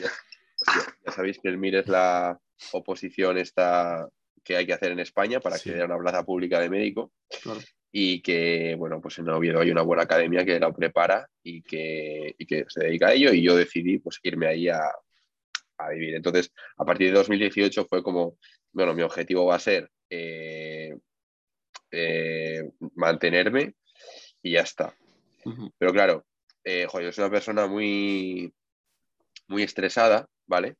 ya, 0.00 1.12
sabéis 1.12 1.38
que 1.40 1.48
el 1.48 1.54
MIR 1.58 1.76
es 1.80 1.88
la 1.88 2.38
oposición 2.72 3.38
esta 3.38 4.08
que 4.44 4.56
hay 4.56 4.64
que 4.66 4.72
hacer 4.74 4.92
en 4.92 5.00
España 5.00 5.40
para 5.40 5.56
Sí. 5.56 5.70
acceder 5.70 5.82
a 5.82 5.86
una 5.86 5.98
plaza 5.98 6.24
pública 6.24 6.60
de 6.60 6.70
médico 6.70 7.12
Claro. 7.42 7.60
Y 7.98 8.20
que, 8.20 8.74
bueno, 8.74 9.00
pues 9.00 9.18
en 9.20 9.30
Oviedo 9.30 9.58
hay 9.58 9.70
una 9.70 9.80
buena 9.80 10.02
academia 10.02 10.44
que 10.44 10.60
la 10.60 10.70
prepara 10.70 11.30
y 11.42 11.62
que, 11.62 12.34
y 12.36 12.44
que 12.44 12.66
se 12.68 12.84
dedica 12.84 13.08
a 13.08 13.14
ello 13.14 13.32
y 13.32 13.42
yo 13.42 13.56
decidí 13.56 13.96
pues 13.96 14.20
irme 14.22 14.48
ahí 14.48 14.68
a, 14.68 14.82
a 15.78 15.88
vivir. 15.88 16.14
Entonces, 16.14 16.52
a 16.76 16.84
partir 16.84 17.06
de 17.06 17.14
2018 17.14 17.86
fue 17.86 18.02
como, 18.02 18.36
bueno, 18.72 18.92
mi 18.92 19.00
objetivo 19.00 19.46
va 19.46 19.54
a 19.54 19.60
ser 19.60 19.90
eh, 20.10 20.94
eh, 21.90 22.70
mantenerme 22.96 23.76
y 24.42 24.52
ya 24.52 24.60
está. 24.60 24.94
Pero 25.78 25.92
claro, 25.94 26.26
eh, 26.64 26.84
jo, 26.90 27.00
yo 27.00 27.10
soy 27.12 27.24
una 27.24 27.32
persona 27.32 27.66
muy, 27.66 28.52
muy 29.48 29.62
estresada, 29.62 30.28
¿vale? 30.46 30.76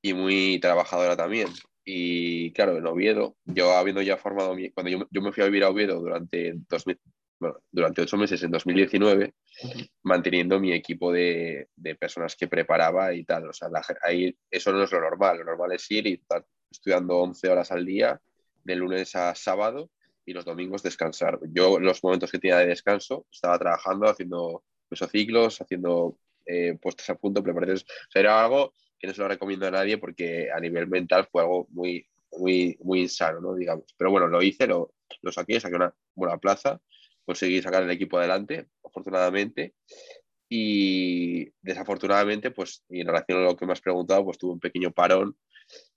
Y 0.00 0.14
muy 0.14 0.58
trabajadora 0.58 1.18
también. 1.18 1.48
Y 1.92 2.52
claro, 2.52 2.76
en 2.78 2.86
Oviedo, 2.86 3.36
yo 3.46 3.72
habiendo 3.72 4.00
ya 4.00 4.16
formado, 4.16 4.54
mi- 4.54 4.70
cuando 4.70 4.90
yo, 4.90 5.08
yo 5.10 5.20
me 5.22 5.32
fui 5.32 5.42
a 5.42 5.46
vivir 5.46 5.64
a 5.64 5.70
Oviedo 5.70 5.98
durante, 6.00 6.54
2000 6.68 7.00
bueno, 7.40 7.56
durante 7.72 8.02
ocho 8.02 8.16
meses 8.16 8.40
en 8.44 8.50
2019, 8.52 9.34
Ujú. 9.64 9.80
manteniendo 10.04 10.60
mi 10.60 10.72
equipo 10.72 11.10
de, 11.10 11.68
de 11.74 11.94
personas 11.96 12.36
que 12.36 12.46
preparaba 12.46 13.12
y 13.12 13.24
tal. 13.24 13.48
O 13.48 13.52
sea, 13.52 13.68
la 13.70 13.82
ahí 14.02 14.36
eso 14.50 14.72
no 14.72 14.84
es 14.84 14.92
lo 14.92 15.00
normal. 15.00 15.38
Lo 15.38 15.44
normal 15.44 15.72
es 15.72 15.90
ir 15.90 16.06
y 16.06 16.12
estar 16.14 16.44
estudiando 16.70 17.16
11 17.18 17.48
horas 17.48 17.72
al 17.72 17.84
día, 17.84 18.20
de 18.62 18.76
lunes 18.76 19.16
a 19.16 19.34
sábado, 19.34 19.90
y 20.24 20.32
los 20.32 20.44
domingos 20.44 20.82
descansar. 20.84 21.40
Yo, 21.52 21.80
los 21.80 22.04
momentos 22.04 22.30
que 22.30 22.38
tenía 22.38 22.58
de 22.58 22.66
descanso, 22.68 23.26
estaba 23.32 23.58
trabajando, 23.58 24.06
haciendo 24.08 24.62
mesociclos, 24.90 25.60
haciendo 25.60 26.18
eh, 26.46 26.78
puestos 26.80 27.10
a 27.10 27.16
punto, 27.16 27.42
preparaciones. 27.42 27.82
O 27.82 28.10
sea, 28.10 28.20
era 28.20 28.44
algo 28.44 28.74
que 29.00 29.06
no 29.06 29.14
se 29.14 29.22
lo 29.22 29.28
recomiendo 29.28 29.66
a 29.66 29.70
nadie 29.70 29.98
porque 29.98 30.50
a 30.54 30.60
nivel 30.60 30.86
mental 30.86 31.26
fue 31.32 31.42
algo 31.42 31.66
muy, 31.70 32.06
muy, 32.32 32.76
muy 32.82 33.00
insano, 33.00 33.40
¿no? 33.40 33.54
Digamos. 33.54 33.86
Pero 33.96 34.10
bueno, 34.10 34.28
lo 34.28 34.42
hice, 34.42 34.66
lo, 34.66 34.92
saqué, 35.32 35.58
saqué 35.58 35.74
una 35.76 35.94
buena 36.14 36.36
plaza, 36.36 36.80
conseguí 37.24 37.62
sacar 37.62 37.82
el 37.82 37.90
equipo 37.90 38.18
adelante, 38.18 38.66
afortunadamente. 38.84 39.74
Y 40.48 41.50
desafortunadamente, 41.62 42.50
pues, 42.50 42.84
y 42.90 43.00
en 43.00 43.06
relación 43.06 43.38
a 43.38 43.44
lo 43.44 43.56
que 43.56 43.66
me 43.66 43.72
has 43.72 43.80
preguntado, 43.80 44.24
pues 44.24 44.36
tuve 44.36 44.52
un 44.52 44.60
pequeño 44.60 44.90
parón 44.90 45.36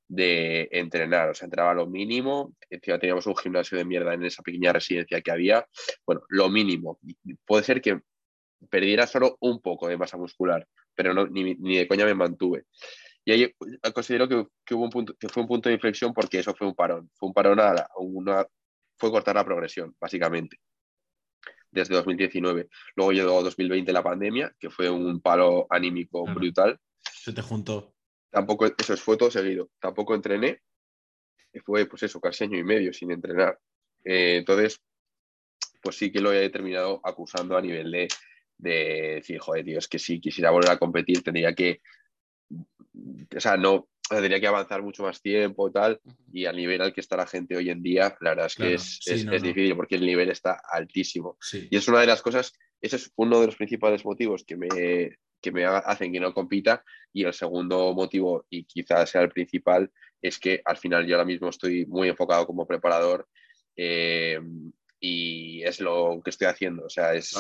de 0.08 0.70
entrenar, 0.72 1.30
o 1.30 1.34
sea, 1.34 1.48
entrenaba 1.48 1.74
lo 1.74 1.88
mínimo, 1.88 2.56
encima 2.70 3.00
teníamos 3.00 3.26
un 3.26 3.36
gimnasio 3.36 3.78
de 3.78 3.86
mierda 3.86 4.14
en 4.14 4.24
esa 4.24 4.44
pequeña 4.44 4.72
residencia 4.72 5.22
que 5.22 5.32
había, 5.32 5.68
bueno, 6.06 6.22
lo 6.30 6.50
mínimo. 6.50 7.00
Puede 7.46 7.64
ser 7.64 7.82
que 7.82 8.00
perdiera 8.70 9.08
solo 9.08 9.38
un 9.42 9.62
poco 9.62 9.88
de 9.88 9.98
masa 9.98 10.18
muscular, 10.18 10.68
pero 10.96 11.14
no, 11.14 11.26
ni, 11.28 11.56
ni 11.56 11.78
de 11.78 11.88
coña 11.88 12.06
me 12.06 12.14
mantuve. 12.14 12.66
Y 13.26 13.32
ahí 13.32 13.44
eh, 13.44 13.54
considero 13.94 14.28
que, 14.28 14.48
que 14.66 14.76
hubo 14.76 14.84
un 14.84 14.90
punto, 14.90 15.16
que 15.18 15.30
fue 15.30 15.44
un 15.44 15.48
punto 15.48 15.70
de 15.70 15.76
inflexión 15.76 16.14
porque 16.14 16.40
eso 16.40 16.54
fue 16.54 16.68
un 16.68 16.76
parón, 16.76 17.10
fue 17.16 17.28
un 17.30 17.34
parón 17.34 17.60
a, 17.60 17.74
la- 17.74 17.82
a 17.90 18.00
una, 18.00 18.46
fue 18.98 19.12
cortar 19.12 19.36
la 19.36 19.46
progresión, 19.46 19.96
básicamente, 20.00 20.58
desde 21.72 21.96
2019. 21.96 22.68
Luego 22.96 23.12
llegó 23.12 23.42
2020 23.44 23.92
la 23.94 24.04
pandemia, 24.04 24.54
que 24.60 24.70
fue 24.70 24.90
un 24.90 25.22
palo 25.22 25.66
anímico 25.70 26.24
Claro. 26.26 26.40
brutal 26.40 26.80
Se 27.02 27.34
te 27.34 27.42
juntó. 27.42 27.94
tampoco, 28.30 28.66
eso 28.66 28.98
fue 28.98 29.18
todo 29.18 29.32
seguido, 29.32 29.70
tampoco 29.80 30.16
entrené, 30.16 30.62
fue 31.66 31.86
pues 31.86 32.04
eso, 32.04 32.20
casi 32.20 32.44
año 32.46 32.58
y 32.58 32.64
medio 32.64 32.92
sin 32.94 33.12
entrenar. 33.12 33.58
Eh, 34.04 34.38
entonces, 34.38 34.82
pues 35.82 35.96
sí 35.98 36.12
que 36.12 36.20
lo 36.20 36.34
he 36.34 36.50
terminado 36.50 37.00
acusando 37.04 37.56
a 37.58 37.62
nivel 37.62 37.92
de, 37.92 38.08
de 38.58 39.16
decir, 39.16 39.40
joder, 39.40 39.66
tío, 39.66 39.80
es 39.80 39.88
que 39.88 40.00
si 40.00 40.20
quisiera 40.20 40.52
volver 40.52 40.72
a 40.72 40.78
competir 40.80 41.22
tendría 41.24 41.54
que, 41.54 41.82
o 43.36 43.40
sea, 43.40 43.58
no, 43.58 43.88
tendría 44.10 44.40
que 44.40 44.48
avanzar 44.48 44.82
mucho 44.84 45.04
más 45.04 45.22
tiempo 45.22 45.72
tal, 45.72 46.00
y 46.32 46.46
al 46.46 46.56
nivel 46.56 46.82
al 46.82 46.94
que 46.94 47.02
está 47.02 47.18
la 47.18 47.28
gente 47.28 47.56
hoy 47.56 47.70
en 47.70 47.82
día, 47.82 48.16
la 48.22 48.32
verdad 48.32 48.46
es 48.48 48.56
que 48.56 48.74
es, 48.76 49.00
sí, 49.02 49.14
es- 49.14 49.26
no, 49.26 49.34
es 49.34 49.42
no. 49.42 49.48
difícil 49.48 49.76
porque 49.76 49.96
el 49.96 50.06
nivel 50.06 50.30
está 50.30 50.62
altísimo. 50.72 51.38
Sí. 51.42 51.68
Y 51.72 51.78
es 51.78 51.88
una 51.88 52.02
de 52.02 52.08
las 52.08 52.22
cosas, 52.22 52.54
ese 52.82 52.98
es 52.98 53.12
uno 53.16 53.40
de 53.40 53.48
los 53.48 53.56
principales 53.56 54.06
motivos 54.06 54.44
que 54.46 54.56
me, 54.58 55.18
que 55.42 55.52
me 55.52 55.66
hacen 55.66 56.12
que 56.12 56.20
no 56.20 56.34
compita. 56.34 56.84
Y 57.16 57.24
el 57.26 57.34
segundo 57.34 57.94
motivo, 57.94 58.46
y 58.50 58.66
quizás 58.66 59.10
sea 59.10 59.22
el 59.22 59.30
principal, 59.30 59.92
es 60.22 60.40
que 60.40 60.62
al 60.66 60.78
final 60.78 61.06
yo 61.06 61.16
ahora 61.16 61.26
mismo 61.26 61.50
estoy 61.50 61.86
muy 61.86 62.10
enfocado 62.10 62.48
como 62.48 62.66
preparador 62.66 63.28
eh, 63.76 64.40
y 65.00 65.62
es 65.64 65.80
lo 65.80 66.22
que 66.24 66.30
estoy 66.32 66.48
haciendo. 66.48 66.86
O 66.86 66.90
sea, 66.90 67.14
es. 67.14 67.34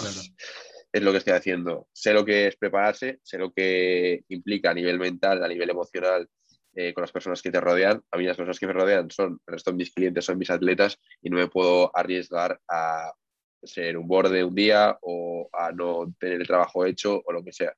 Es 0.94 1.02
lo 1.02 1.12
que 1.12 1.18
estoy 1.18 1.34
haciendo. 1.34 1.88
Sé 1.92 2.14
lo 2.14 2.24
que 2.24 2.48
es 2.48 2.56
prepararse, 2.56 3.20
sé 3.24 3.38
lo 3.38 3.52
que 3.52 4.24
implica 4.30 4.70
a 4.72 4.74
nivel 4.74 5.00
mental, 5.00 5.44
a 5.44 5.48
nivel 5.48 5.70
emocional. 5.72 6.30
eh, 6.76 6.94
con 6.94 7.02
las 7.02 7.12
personas 7.12 7.42
que 7.42 7.52
te 7.52 7.62
rodean. 7.62 8.02
A 8.12 8.18
mí 8.18 8.26
las 8.26 8.38
personas 8.38 8.60
que 8.60 8.68
me 8.68 8.74
rodean 8.74 9.10
son, 9.12 9.40
el 9.46 9.54
resto 9.54 9.72
de 9.72 9.78
mis 9.78 9.94
clientes 9.94 10.26
son 10.26 10.38
mis 10.38 10.50
atletas 10.50 11.00
y 11.22 11.30
no 11.30 11.38
me 11.38 11.48
puedo 11.48 11.96
arriesgar 11.96 12.60
a 12.68 13.14
ser 13.62 13.98
un 13.98 14.08
borde 14.08 14.44
un 14.44 14.56
día 14.56 14.98
o 15.02 15.50
a 15.54 15.72
no 15.72 16.14
tener 16.20 16.42
el 16.42 16.48
trabajo 16.48 16.86
hecho 16.86 17.22
o 17.24 17.32
lo 17.32 17.44
que 17.44 17.54
sea. 17.54 17.74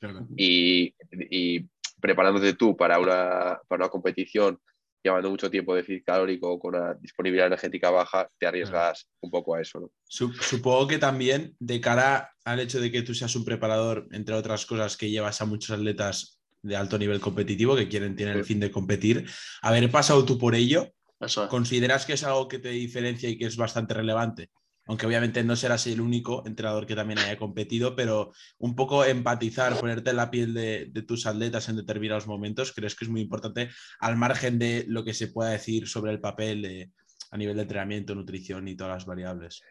Claro. 0.00 0.26
Y, 0.36 0.94
y 1.30 1.64
preparándote 2.00 2.54
tú 2.54 2.76
para 2.76 2.98
una, 2.98 3.60
para 3.68 3.84
una 3.84 3.88
competición, 3.88 4.58
llevando 5.02 5.30
mucho 5.30 5.50
tiempo 5.50 5.74
de 5.74 5.82
déficit 5.82 6.04
calórico 6.04 6.58
con 6.58 6.74
una 6.74 6.94
disponibilidad 6.94 7.46
energética 7.46 7.90
baja, 7.90 8.28
te 8.38 8.46
arriesgas 8.46 9.08
un 9.20 9.30
poco 9.30 9.54
a 9.54 9.60
eso. 9.60 9.80
¿no? 9.80 9.90
Su- 10.04 10.32
Supongo 10.32 10.88
que 10.88 10.98
también 10.98 11.54
de 11.58 11.80
cara 11.80 12.32
al 12.44 12.60
hecho 12.60 12.80
de 12.80 12.90
que 12.90 13.02
tú 13.02 13.14
seas 13.14 13.34
un 13.36 13.44
preparador, 13.44 14.08
entre 14.12 14.34
otras 14.34 14.66
cosas, 14.66 14.96
que 14.96 15.10
llevas 15.10 15.40
a 15.40 15.46
muchos 15.46 15.70
atletas 15.70 16.40
de 16.62 16.76
alto 16.76 16.98
nivel 16.98 17.20
competitivo 17.20 17.76
que 17.76 17.88
quieren, 17.88 18.16
tienen 18.16 18.36
el 18.36 18.44
fin 18.44 18.58
de 18.58 18.70
competir, 18.70 19.26
haber 19.62 19.90
pasado 19.90 20.24
tú 20.24 20.38
por 20.38 20.54
ello, 20.54 20.92
Eso. 21.20 21.48
¿consideras 21.48 22.04
que 22.04 22.14
es 22.14 22.24
algo 22.24 22.48
que 22.48 22.58
te 22.58 22.70
diferencia 22.70 23.28
y 23.28 23.38
que 23.38 23.46
es 23.46 23.56
bastante 23.56 23.94
relevante? 23.94 24.50
Aunque 24.88 25.06
obviamente 25.06 25.44
no 25.44 25.54
serás 25.54 25.86
el 25.86 26.00
único 26.00 26.42
entrenador 26.46 26.86
que 26.86 26.96
también 26.96 27.18
haya 27.20 27.36
competido, 27.38 27.94
pero 27.94 28.32
un 28.58 28.74
poco 28.74 29.04
empatizar, 29.04 29.78
ponerte 29.78 30.10
en 30.10 30.16
la 30.16 30.30
piel 30.30 30.54
de, 30.54 30.86
de 30.90 31.02
tus 31.02 31.26
atletas 31.26 31.68
en 31.68 31.76
determinados 31.76 32.26
momentos, 32.26 32.72
¿crees 32.72 32.96
que 32.96 33.04
es 33.04 33.10
muy 33.10 33.20
importante 33.20 33.68
al 34.00 34.16
margen 34.16 34.58
de 34.58 34.84
lo 34.88 35.04
que 35.04 35.12
se 35.14 35.28
pueda 35.28 35.50
decir 35.50 35.86
sobre 35.86 36.10
el 36.10 36.20
papel 36.20 36.62
de- 36.62 36.90
a 37.30 37.36
nivel 37.36 37.56
de 37.56 37.62
entrenamiento, 37.62 38.14
nutrición 38.14 38.66
y 38.66 38.76
todas 38.76 38.94
las 38.94 39.06
variables? 39.06 39.62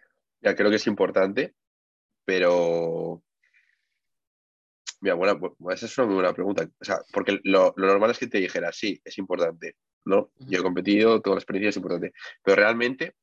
Ya 0.42 0.56
creo 0.56 0.70
que 0.70 0.76
es 0.76 0.88
importante, 0.88 1.56
pero. 2.24 3.24
Mira, 5.02 5.16
buena, 5.16 5.34
bu- 5.36 5.56
esa 5.74 5.86
es 5.88 5.98
una 5.98 6.08
muy 6.08 6.16
buena 6.16 6.34
pregunta. 6.34 6.70
O 6.80 6.86
sea, 6.86 7.00
porque 7.12 7.40
lo, 7.44 7.74
lo 7.78 7.88
normal 7.88 8.12
es 8.12 8.20
que 8.20 8.28
te 8.28 8.40
dijera, 8.40 8.72
sí, 8.72 9.00
es 9.04 9.18
importante, 9.18 9.76
¿no? 10.06 10.32
Yo 10.40 10.60
he 10.60 10.64
competido, 10.64 11.22
toda 11.22 11.36
la 11.36 11.40
experiencia 11.40 11.70
es 11.70 11.78
importante. 11.78 12.14
Pero 12.44 12.56
realmente, 12.56 13.16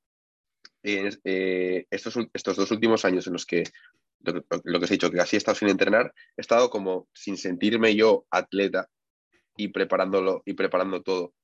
eh, 0.84 1.86
estos, 1.90 2.18
estos 2.32 2.56
dos 2.56 2.70
últimos 2.70 3.04
años 3.04 3.26
en 3.26 3.32
los 3.32 3.46
que 3.46 3.64
lo, 4.20 4.78
que 4.78 4.84
os 4.84 4.90
he 4.90 4.94
dicho, 4.94 5.10
que 5.10 5.20
así 5.20 5.36
he 5.36 5.38
estado 5.38 5.54
sin 5.54 5.68
entrenar, 5.68 6.12
he 6.36 6.40
estado 6.40 6.70
como 6.70 7.08
sin 7.12 7.36
sentirme 7.36 7.94
yo 7.94 8.26
atleta 8.30 8.88
y 9.56 9.68
preparándolo 9.68 10.42
y 10.44 10.54
preparando 10.54 11.02
todo. 11.02 11.34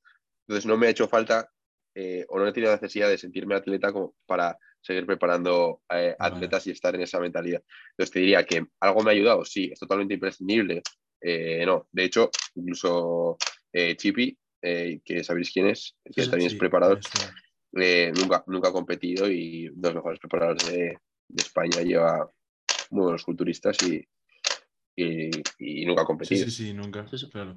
Entonces 0.46 0.66
no 0.66 0.76
me 0.76 0.86
ha 0.86 0.90
hecho 0.90 1.08
falta 1.08 1.50
eh, 1.94 2.24
o 2.28 2.38
no 2.38 2.46
he 2.46 2.52
tenido 2.52 2.72
necesidad 2.72 3.08
de 3.08 3.18
sentirme 3.18 3.54
atleta 3.54 3.92
como 3.92 4.14
para 4.26 4.58
seguir 4.80 5.06
preparando 5.06 5.82
eh, 5.90 6.16
atletas 6.18 6.66
y 6.66 6.70
estar 6.70 6.94
en 6.94 7.02
esa 7.02 7.20
mentalidad. 7.20 7.62
Entonces 7.90 8.12
te 8.12 8.20
diría 8.20 8.44
que 8.44 8.66
algo 8.80 9.02
me 9.02 9.10
ha 9.10 9.14
ayudado, 9.14 9.44
sí, 9.44 9.70
es 9.72 9.78
totalmente 9.78 10.14
imprescindible. 10.14 10.82
Eh, 11.20 11.64
no, 11.66 11.86
de 11.92 12.04
hecho, 12.04 12.30
incluso 12.54 13.36
Chippy, 13.72 14.36
que 14.60 15.24
sabéis 15.24 15.52
quién 15.52 15.68
es, 15.68 15.96
que 16.04 16.26
también 16.26 16.50
es 16.50 16.56
preparador, 16.56 17.00
nunca, 17.72 18.44
nunca 18.46 18.68
ha 18.68 18.72
competido 18.72 19.30
y 19.30 19.70
dos 19.74 19.94
mejores 19.94 20.18
preparadores 20.18 20.66
de, 20.66 20.98
España 21.36 21.82
lleva 21.82 22.28
muy 22.90 23.04
buenos 23.04 23.22
culturistas 23.22 23.76
y, 23.82 24.04
y, 24.96 25.86
nunca 25.86 26.02
ha 26.02 26.04
competido. 26.04 26.44
Sí, 26.44 26.50
sí, 26.50 26.66
sí, 26.66 26.74
nunca. 26.74 27.06
claro. 27.30 27.56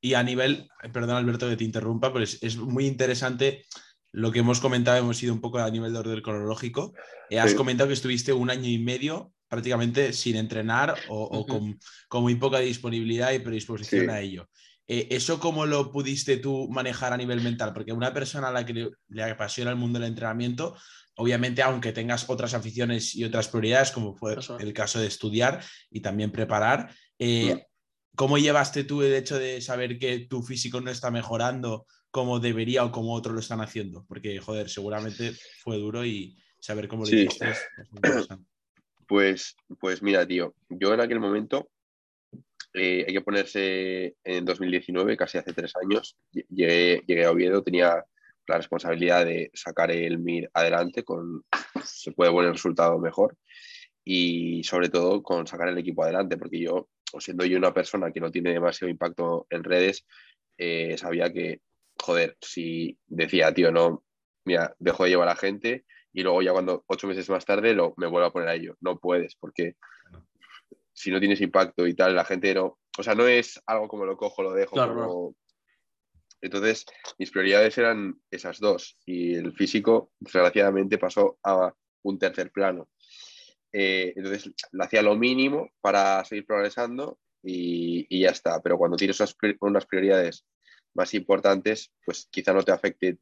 Y 0.00 0.14
a 0.14 0.22
nivel, 0.22 0.68
perdón 0.92 1.16
Alberto 1.16 1.48
que 1.48 1.56
te 1.56 1.64
interrumpa, 1.64 2.12
pero 2.12 2.24
es, 2.24 2.56
muy 2.56 2.86
interesante 2.86 3.64
lo 4.10 4.32
que 4.32 4.40
hemos 4.40 4.60
comentado, 4.60 4.98
hemos 4.98 5.22
ido 5.22 5.32
un 5.32 5.40
poco 5.40 5.58
a 5.58 5.70
nivel 5.70 5.92
de 5.92 5.98
orden 6.00 6.22
cronológico. 6.22 6.92
Eh, 7.30 7.38
has 7.38 7.54
comentado 7.54 7.88
que 7.88 7.94
estuviste 7.94 8.32
un 8.32 8.50
año 8.50 8.68
y 8.68 8.78
medio 8.78 9.32
prácticamente 9.48 10.14
sin 10.14 10.36
entrenar 10.36 10.94
o, 11.08 11.46
con, 11.46 12.22
muy 12.22 12.34
poca 12.36 12.58
disponibilidad 12.58 13.32
y 13.32 13.38
predisposición 13.38 14.08
a 14.10 14.20
ello. 14.20 14.48
Eh, 14.88 15.08
¿Eso 15.10 15.38
cómo 15.38 15.66
lo 15.66 15.90
pudiste 15.90 16.36
tú 16.36 16.68
manejar 16.70 17.12
a 17.12 17.16
nivel 17.16 17.40
mental? 17.40 17.72
Porque 17.72 17.92
una 17.92 18.12
persona 18.12 18.48
a 18.48 18.52
la 18.52 18.66
que 18.66 18.90
le, 19.08 19.22
apasiona 19.22 19.70
el 19.70 19.76
mundo 19.76 19.98
del 19.98 20.08
entrenamiento, 20.08 20.76
obviamente, 21.16 21.62
aunque 21.62 21.92
tengas 21.92 22.28
otras 22.28 22.54
aficiones 22.54 23.14
y 23.14 23.24
otras 23.24 23.48
prioridades, 23.48 23.90
como 23.90 24.14
fue 24.14 24.36
el 24.58 24.72
caso 24.72 25.00
de 25.00 25.06
estudiar 25.06 25.62
y 25.90 26.00
también 26.00 26.32
preparar, 26.32 26.90
eh, 27.18 27.66
¿Cómo 28.14 28.36
llevaste 28.36 28.84
tú 28.84 29.02
el 29.02 29.14
hecho 29.14 29.38
de 29.38 29.60
saber 29.60 29.98
que 29.98 30.26
tu 30.26 30.42
físico 30.42 30.80
no 30.80 30.90
está 30.90 31.10
mejorando 31.10 31.86
como 32.10 32.40
debería 32.40 32.84
o 32.84 32.92
como 32.92 33.14
otros 33.14 33.34
lo 33.34 33.40
están 33.40 33.62
haciendo? 33.62 34.04
Porque, 34.06 34.38
joder, 34.38 34.68
seguramente 34.68 35.32
fue 35.62 35.78
duro 35.78 36.04
y 36.04 36.36
saber 36.58 36.88
cómo 36.88 37.04
lo 37.04 37.10
hiciste 37.10 37.50
es 37.50 37.58
Pues, 39.06 39.56
pues 39.80 40.02
mira, 40.02 40.26
tío, 40.26 40.54
yo 40.68 40.92
en 40.92 41.00
aquel 41.00 41.20
momento, 41.20 41.70
eh, 42.74 43.04
hay 43.06 43.12
que 43.12 43.20
ponerse 43.20 44.16
en 44.24 44.44
2019, 44.44 45.16
casi 45.16 45.38
hace 45.38 45.52
tres 45.52 45.72
años, 45.82 46.16
llegué, 46.32 47.02
llegué, 47.06 47.24
a 47.24 47.30
Oviedo, 47.30 47.62
tenía 47.62 48.04
la 48.46 48.56
responsabilidad 48.56 49.26
de 49.26 49.50
sacar 49.54 49.90
el 49.90 50.18
MIR 50.18 50.50
adelante 50.54 51.04
con, 51.04 51.44
se 51.84 52.12
puede 52.12 52.30
poner 52.30 52.48
el 52.48 52.54
resultado 52.54 52.98
mejor 52.98 53.36
y 54.04 54.64
sobre 54.64 54.88
todo 54.88 55.22
con 55.22 55.46
sacar 55.46 55.68
el 55.68 55.78
equipo 55.78 56.02
adelante, 56.02 56.36
porque 56.36 56.60
yo 56.60 56.88
siendo 57.20 57.44
yo 57.44 57.58
una 57.58 57.74
persona 57.74 58.10
que 58.10 58.20
no 58.20 58.30
tiene 58.30 58.52
demasiado 58.52 58.90
impacto 58.90 59.46
en 59.50 59.64
redes, 59.64 60.06
eh, 60.58 60.96
sabía 60.96 61.32
que, 61.32 61.60
joder, 62.00 62.36
si 62.40 62.98
decía, 63.06 63.52
tío, 63.52 63.70
no, 63.70 64.02
mira, 64.44 64.74
dejo 64.78 65.04
de 65.04 65.10
llevar 65.10 65.28
a 65.28 65.32
la 65.32 65.36
gente 65.36 65.84
y 66.12 66.22
luego 66.22 66.42
ya 66.42 66.52
cuando 66.52 66.84
ocho 66.86 67.06
meses 67.06 67.28
más 67.30 67.44
tarde 67.44 67.74
lo, 67.74 67.94
me 67.96 68.06
vuelvo 68.06 68.26
a 68.28 68.32
poner 68.32 68.48
a 68.48 68.54
ello. 68.54 68.76
No 68.80 68.98
puedes, 68.98 69.34
porque 69.36 69.76
si 70.92 71.10
no 71.10 71.20
tienes 71.20 71.40
impacto 71.40 71.86
y 71.86 71.94
tal, 71.94 72.14
la 72.14 72.24
gente 72.24 72.54
no, 72.54 72.78
o 72.98 73.02
sea, 73.02 73.14
no 73.14 73.26
es 73.26 73.60
algo 73.66 73.88
como 73.88 74.04
lo 74.04 74.16
cojo, 74.16 74.42
lo 74.42 74.52
dejo. 74.52 75.34
Entonces, 76.40 76.84
mis 77.18 77.30
prioridades 77.30 77.78
eran 77.78 78.20
esas 78.30 78.58
dos 78.58 78.98
y 79.06 79.34
el 79.34 79.52
físico, 79.52 80.12
desgraciadamente, 80.18 80.98
pasó 80.98 81.38
a 81.44 81.72
un 82.02 82.18
tercer 82.18 82.50
plano. 82.50 82.88
Eh, 83.72 84.12
entonces, 84.16 84.52
le 84.72 84.84
hacía 84.84 85.02
lo 85.02 85.14
mínimo 85.14 85.70
para 85.80 86.24
seguir 86.24 86.44
progresando 86.44 87.18
y, 87.42 88.20
ya 88.20 88.30
está. 88.30 88.60
Pero 88.60 88.76
cuando 88.76 88.96
tienes 88.96 89.18
unas, 89.60 89.86
prioridades 89.86 90.44
más 90.94 91.14
importantes, 91.14 91.92
pues 92.04 92.28
quizá 92.30 92.52
no 92.52 92.62
te 92.62 92.72
afecte 92.72 93.18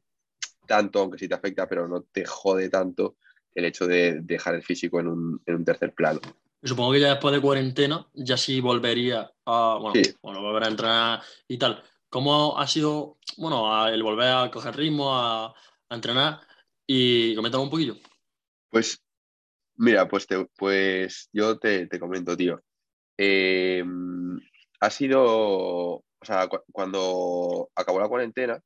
tanto, 0.67 0.99
aunque 0.99 1.17
sí 1.17 1.27
te 1.27 1.35
afecta, 1.35 1.67
pero 1.67 1.87
no 1.87 2.03
te 2.03 2.25
jode 2.25 2.69
tanto 2.69 3.17
el 3.53 3.65
hecho 3.65 3.87
de 3.87 4.19
dejar 4.21 4.55
el 4.55 4.63
físico 4.63 4.99
en 4.99 5.07
un, 5.07 5.65
tercer 5.65 5.93
plano. 5.93 6.21
Supongo 6.63 6.93
que 6.93 6.99
ya 6.99 7.09
después 7.09 7.33
de 7.33 7.41
cuarentena 7.41 8.07
ya 8.13 8.37
sí 8.37 8.61
volvería 8.61 9.31
a, 9.45 9.79
bueno, 10.21 10.41
volver 10.41 10.63
a 10.63 10.67
entrenar 10.67 11.21
y 11.47 11.57
tal. 11.57 11.83
¿Cómo 12.09 12.57
ha 12.59 12.67
sido, 12.67 13.17
bueno, 13.37 13.87
el 13.87 14.03
volver 14.03 14.27
a 14.27 14.51
coger 14.51 14.75
ritmo, 14.75 15.15
a, 15.15 15.47
a 15.47 15.95
entrenar? 15.95 16.41
Y 16.85 17.35
coméntame 17.35 17.63
un 17.63 17.69
poquillo. 17.69 17.95
Pues 18.69 19.01
Mira, 19.81 20.07
pues, 20.07 20.27
pues 20.57 21.27
yo 21.33 21.57
te, 21.57 21.87
comento, 21.99 22.37
tío. 22.37 22.61
Eh, 23.17 23.83
ha 24.79 24.89
sido, 24.91 25.23
o 25.25 26.03
sea, 26.21 26.47
cuando 26.71 27.71
acabó 27.75 27.99
la 27.99 28.07
cuarentena, 28.07 28.61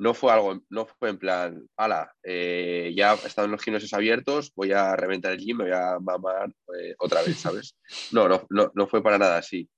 no 0.00 0.14
fue 0.14 0.32
algo, 0.32 0.62
no 0.70 0.86
fue 0.86 1.10
en 1.10 1.18
plan, 1.18 1.68
ala, 1.76 2.10
eh, 2.22 2.90
ya 2.96 3.12
están 3.14 3.50
los 3.50 3.62
gimnasios 3.62 3.92
abiertos, 3.92 4.50
voy 4.56 4.72
a 4.72 4.96
reventar 4.96 5.32
el 5.32 5.38
gym, 5.38 5.58
me 5.58 5.64
voy 5.64 5.74
a 5.74 5.98
mamar 6.00 6.50
eh, 6.78 6.94
otra 6.98 7.22
vez, 7.22 7.38
¿sabes? 7.38 7.76
No, 8.12 8.26
no, 8.26 8.72
no, 8.74 8.86
fue 8.86 9.02
para 9.02 9.18
nada 9.18 9.36
así. 9.36 9.68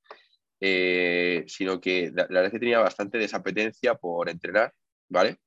sino 0.60 1.80
que 1.80 2.12
la, 2.14 2.26
verdad 2.26 2.46
es 2.46 2.52
que 2.52 2.60
tenía 2.60 2.78
bastante 2.78 3.18
desapetencia 3.18 3.96
por 3.96 4.28
entrenar, 4.28 4.72
¿vale? 5.08 5.38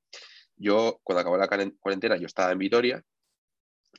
Yo, 0.56 1.00
cuando 1.02 1.20
acabó 1.20 1.38
la 1.38 1.48
cuarentena, 1.78 2.16
yo 2.18 2.26
estaba 2.26 2.52
en 2.52 2.58
Vitoria 2.58 3.02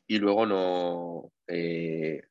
y 0.06 0.20
luego 0.20 0.46
no, 0.46 1.32
eh, 1.48 2.22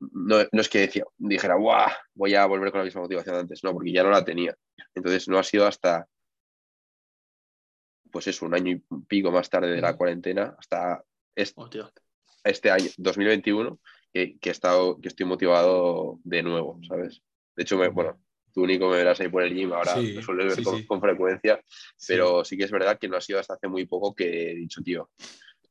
no, 0.00 0.40
es 0.40 0.68
que 0.68 0.80
decía, 0.80 1.04
dijera, 1.16 1.54
¡guau! 1.54 1.88
Voy 2.14 2.34
a 2.34 2.44
volver 2.44 2.70
con 2.70 2.80
la 2.80 2.84
misma 2.84 3.00
motivación 3.00 3.34
de 3.34 3.40
antes, 3.40 3.64
no, 3.64 3.72
porque 3.72 3.92
ya 3.92 4.02
no 4.02 4.10
la 4.10 4.24
tenía. 4.24 4.54
Entonces 4.94 5.26
no 5.28 5.38
ha 5.38 5.42
sido 5.42 5.66
hasta, 5.66 6.06
pues 8.10 8.26
eso, 8.26 8.46
un 8.46 8.54
año 8.54 8.72
y 8.72 8.82
pico 9.06 9.30
más 9.30 9.48
tarde 9.50 9.70
de 9.70 9.80
la 9.80 9.96
cuarentena, 9.96 10.56
hasta 10.58 11.02
este, 11.34 11.62
este 12.44 12.70
año, 12.70 12.90
2021, 12.96 13.78
que, 14.12 14.38
que, 14.38 14.48
he 14.48 14.52
estado, 14.52 15.00
que 15.00 15.08
estoy 15.08 15.26
motivado 15.26 16.18
de 16.24 16.42
nuevo, 16.42 16.80
¿sabes? 16.86 17.22
De 17.56 17.62
hecho, 17.62 17.76
me, 17.76 17.88
bueno, 17.88 18.20
tú 18.52 18.62
único 18.62 18.88
me 18.88 18.96
verás 18.96 19.20
ahí 19.20 19.28
por 19.28 19.42
el 19.42 19.54
gym, 19.54 19.72
ahora 19.72 19.96
me 19.96 20.22
suele 20.22 20.46
ver 20.46 20.58
con, 20.86 21.00
frecuencia, 21.00 21.60
pero 22.06 22.44
sí 22.44 22.56
que 22.56 22.64
es 22.64 22.70
verdad 22.70 22.98
que 22.98 23.08
no 23.08 23.16
ha 23.16 23.20
sido 23.20 23.38
hasta 23.38 23.54
hace 23.54 23.68
muy 23.68 23.86
poco 23.86 24.14
que 24.14 24.50
he 24.50 24.54
dicho, 24.54 24.82
tío, 24.82 25.10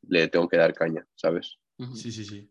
le 0.07 0.27
tengo 0.27 0.47
que 0.47 0.57
dar 0.57 0.73
caña, 0.73 1.05
¿sabes? 1.15 1.57
Sí, 1.95 2.11
sí, 2.11 2.25
sí. 2.25 2.49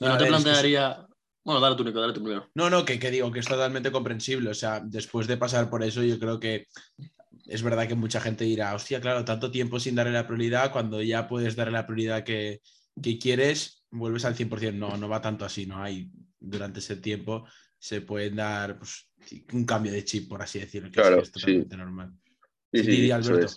no, 0.00 0.16
te 0.18 0.26
plantearía. 0.26 1.06
Bueno, 1.44 1.60
dale 1.60 1.76
tú, 1.76 1.84
Nico, 1.84 2.00
dale 2.00 2.12
tú 2.12 2.22
primero. 2.22 2.50
No, 2.54 2.68
no, 2.68 2.84
que, 2.84 2.98
que, 2.98 3.10
digo 3.10 3.32
que 3.32 3.38
es 3.38 3.48
totalmente 3.48 3.90
comprensible. 3.90 4.50
O 4.50 4.54
sea, 4.54 4.80
después 4.80 5.26
de 5.26 5.38
pasar 5.38 5.70
por 5.70 5.82
eso, 5.82 6.02
yo 6.02 6.18
creo 6.18 6.38
que 6.38 6.66
es 7.48 7.62
verdad 7.62 7.88
que 7.88 7.94
mucha 7.94 8.20
gente 8.20 8.44
dirá, 8.44 8.74
hostia, 8.74 9.00
claro, 9.00 9.24
tanto 9.24 9.50
tiempo 9.50 9.80
sin 9.80 9.94
darle 9.94 10.12
la 10.12 10.26
prioridad, 10.26 10.70
cuando 10.70 11.02
ya 11.02 11.26
puedes 11.26 11.56
darle 11.56 11.72
la 11.72 11.86
prioridad 11.86 12.22
que, 12.22 12.60
que 13.02 13.18
quieres, 13.18 13.84
vuelves 13.90 14.26
al 14.26 14.36
100%. 14.36 14.74
No, 14.74 14.96
no 14.96 15.08
va 15.08 15.20
tanto 15.20 15.46
así, 15.46 15.66
¿no? 15.66 15.82
Hay 15.82 16.10
durante 16.38 16.80
ese 16.80 16.96
tiempo 16.96 17.46
se 17.78 18.02
pueden 18.02 18.36
dar 18.36 18.78
pues, 18.78 19.08
un 19.52 19.64
cambio 19.64 19.92
de 19.92 20.04
chip, 20.04 20.28
por 20.28 20.42
así 20.42 20.58
decirlo, 20.58 20.90
que 20.90 21.00
claro, 21.00 21.22
es 21.22 21.32
totalmente 21.32 21.76
normal. 21.76 22.12
Sí, 22.72 22.82
sí, 22.82 23.10
Alberto. 23.10 23.54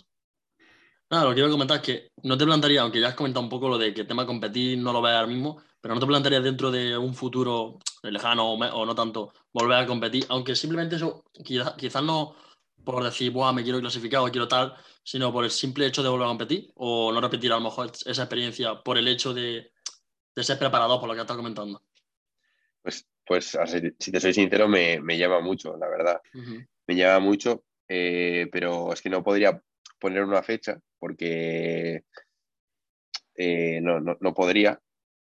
Nada, 1.10 1.26
lo 1.26 1.30
que 1.32 1.36
quiero 1.36 1.52
comentar 1.52 1.78
es 1.78 1.84
que 1.84 2.12
no 2.24 2.38
te 2.38 2.46
plantearía, 2.46 2.82
aunque 2.82 3.02
ya 3.02 3.10
has 3.10 3.16
comentado 3.16 3.44
un 3.44 3.50
poco 3.50 3.68
lo 3.68 3.78
de 3.78 3.94
que 3.94 4.02
el 4.02 4.08
tema 4.08 4.26
competir 4.26 4.78
no 4.78 4.94
lo 4.94 5.02
veas 5.02 5.18
ahora 5.18 5.28
mismo, 5.28 5.62
pero 5.82 5.94
no 5.94 6.00
te 6.00 6.08
plantearía 6.08 6.40
dentro 6.40 6.72
de 6.72 6.98
un 6.98 7.14
futuro 7.14 7.80
lejano 8.04 8.54
o, 8.54 8.86
no 8.86 8.96
tanto 8.96 9.34
volver 9.52 9.80
a 9.80 9.86
competir, 9.86 10.26
aunque 10.30 10.56
simplemente 10.56 10.96
eso, 10.96 11.26
quizás 11.44 12.04
no 12.04 12.36
por 12.84 13.04
decir, 13.04 13.32
Buah, 13.32 13.54
me 13.54 13.64
quiero 13.64 13.80
clasificar 13.80 14.22
o 14.22 14.32
quiero 14.32 14.48
tal, 14.48 14.76
sino 15.04 15.32
por 15.32 15.44
el 15.44 15.52
simple 15.52 15.86
hecho 15.86 16.04
de 16.04 16.10
volver 16.10 16.26
a 16.26 16.30
competir 16.30 16.72
o 16.76 17.12
no 17.12 17.22
repetir 17.22 17.52
a 17.52 17.56
lo 17.56 17.62
mejor 17.62 17.92
esa 18.06 18.24
experiencia 18.24 18.82
por 18.84 18.98
el 18.98 19.08
hecho 19.08 19.34
de, 19.34 19.72
ser 20.36 20.58
preparado 20.58 21.00
por 21.00 21.10
lo 21.10 21.16
que 21.16 21.22
estás 21.22 21.38
comentando. 21.38 21.82
Pues, 22.82 23.08
pues 23.26 23.58
si 24.00 24.12
te 24.12 24.20
soy 24.20 24.34
sincero, 24.34 24.68
me, 24.68 25.18
llama 25.18 25.40
mucho, 25.40 25.78
la 25.78 25.88
verdad. 25.88 26.22
Me 26.88 26.96
llama 26.96 27.20
mucho, 27.20 27.64
eh, 27.88 28.48
pero 28.52 28.94
es 28.94 29.02
que 29.02 29.10
no 29.10 29.24
podría 29.24 29.62
poner 30.00 30.24
una 30.24 30.42
fecha 30.42 30.80
porque 30.98 32.04
eh, 33.36 33.80
no, 33.82 34.34
podría, 34.34 34.80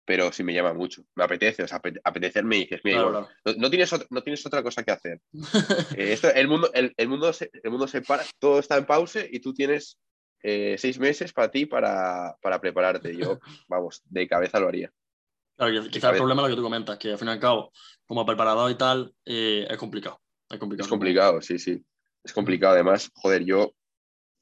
pero 0.09 0.31
sí 0.31 0.43
me 0.43 0.55
llama 0.55 0.73
mucho. 0.73 1.03
Me 1.13 1.23
apetece, 1.23 1.61
o 1.61 1.67
sea, 1.67 1.79
apetecerme 2.03 2.57
y 2.57 2.59
dices, 2.61 2.81
mira, 2.83 3.03
no, 3.03 3.69
tienes 3.69 3.93
otra, 3.93 4.07
no 4.09 4.23
tienes 4.23 4.43
otra 4.43 4.63
cosa 4.63 4.81
que 4.81 4.89
hacer. 4.89 5.21
Eh, 5.95 6.13
esto, 6.13 6.33
el, 6.33 6.47
mundo, 6.47 6.71
el, 6.73 7.07
mundo 7.07 7.31
se, 7.31 7.51
el 7.61 7.69
mundo 7.69 7.87
se 7.87 8.01
para, 8.01 8.23
todo 8.39 8.57
está 8.57 8.77
en 8.77 8.87
pausa 8.87 9.19
y 9.29 9.39
tú 9.39 9.53
tienes 9.53 9.99
eh, 10.41 10.77
seis 10.79 10.97
meses 10.97 11.31
para 11.31 11.51
ti 11.51 11.67
para, 11.67 12.35
prepararte. 12.59 13.15
Yo, 13.15 13.39
vamos, 13.67 14.01
de 14.05 14.27
cabeza 14.27 14.59
lo 14.59 14.67
haría. 14.67 14.91
Claro, 15.55 15.87
quizás 15.91 16.13
el 16.13 16.17
problema 16.17 16.41
es 16.41 16.49
lo 16.49 16.55
que 16.55 16.59
tú 16.59 16.63
comentas, 16.63 16.97
que 16.97 17.11
al 17.11 17.19
fin 17.19 17.27
y 17.27 17.31
al 17.31 17.39
cabo, 17.39 17.71
como 18.07 18.25
preparador 18.25 18.71
y 18.71 18.75
tal, 18.75 19.13
es 19.23 19.77
complicado. 19.77 20.19
Es 20.49 20.57
complicado. 20.57 20.85
Es 20.85 20.89
complicado, 20.89 21.41
sí, 21.43 21.59
sí. 21.59 21.85
Es 22.23 22.33
complicado. 22.33 22.73
Además, 22.73 23.11
joder, 23.13 23.45
yo 23.45 23.75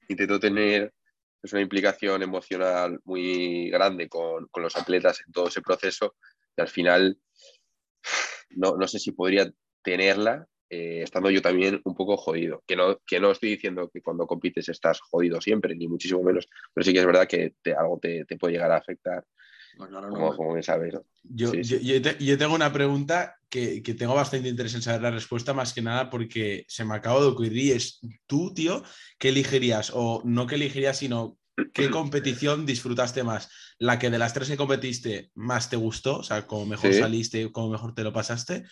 intento 0.08 0.40
tener 0.40 0.94
es 1.42 1.54
una 1.54 1.62
implicación 1.62 2.22
emocional 2.24 3.00
muy 3.04 3.70
grande 3.70 4.10
con, 4.10 4.48
con, 4.48 4.64
los 4.64 4.76
atletas 4.76 5.22
en 5.26 5.32
todo 5.32 5.48
ese 5.48 5.62
proceso 5.62 6.16
y 6.56 6.62
al 6.62 6.68
final 6.68 7.18
no, 8.52 8.76
no 8.76 8.88
sé 8.88 9.00
si 9.00 9.12
podría 9.12 9.52
tenerla 9.82 10.48
eh, 10.70 11.02
estando 11.04 11.30
yo 11.30 11.42
también 11.42 11.82
un 11.86 11.96
poco 11.96 12.18
jodido. 12.18 12.64
Que 12.68 12.76
no, 12.76 13.00
que 13.06 13.20
no 13.20 13.32
estoy 13.32 13.52
diciendo 13.52 13.90
que 13.94 14.02
cuando 14.02 14.28
compites 14.28 14.68
estás 14.70 15.00
jodido 15.00 15.40
siempre, 15.40 15.76
ni 15.76 15.88
muchísimo 15.88 16.24
menos, 16.24 16.50
pero 16.74 16.84
sí 16.84 16.94
que 16.94 17.00
es 17.00 17.06
verdad 17.06 17.28
que 17.28 17.54
algo 17.78 18.00
te, 18.00 18.26
te, 18.26 18.38
puede 18.38 18.54
llegar 18.54 18.72
a 18.72 18.78
afectar. 18.78 19.24
Como, 19.78 20.36
como, 20.36 20.54
bien 20.54 20.64
sabes. 20.64 20.96
Yo, 21.24 21.52
sí, 21.52 21.64
sí. 21.64 21.80
Yo, 21.84 22.02
te, 22.02 22.24
yo, 22.24 22.38
tengo 22.38 22.56
una 22.56 22.74
pregunta 22.74 23.36
que, 23.50 23.82
que, 23.82 23.94
tengo 23.94 24.14
bastante 24.16 24.50
interés 24.50 24.76
en 24.76 24.82
saber 24.82 25.02
la 25.02 25.12
respuesta, 25.12 25.54
más 25.54 25.74
que 25.74 25.82
nada 25.82 26.10
porque 26.10 26.66
se 26.68 26.86
me 26.86 26.96
acaba 26.96 27.22
de 27.22 27.28
ocurrir. 27.28 27.76
Es 27.76 28.02
tú, 28.26 28.54
tío, 28.54 28.84
¿qué 29.18 29.30
elegirías? 29.30 29.92
O 29.94 30.22
no 30.26 30.48
qué 30.48 30.56
elegirías, 30.56 30.98
sino 30.98 31.38
¿qué 31.74 31.90
competición 31.92 32.66
disfrutaste 32.66 33.24
más? 33.24 33.50
¿La 33.80 34.00
que 34.00 34.10
de 34.10 34.18
las 34.18 34.34
tres 34.34 34.50
que 34.50 34.58
competiste 34.58 35.32
más 35.36 35.70
te 35.70 35.76
gustó? 35.76 36.18
O 36.18 36.24
sea, 36.24 36.48
como 36.48 36.66
mejor 36.66 36.94
sí. 36.94 37.00
saliste, 37.00 37.52
como 37.52 37.70
mejor 37.70 37.94
te 37.94 38.04
lo 38.04 38.12
pasaste 38.12 38.66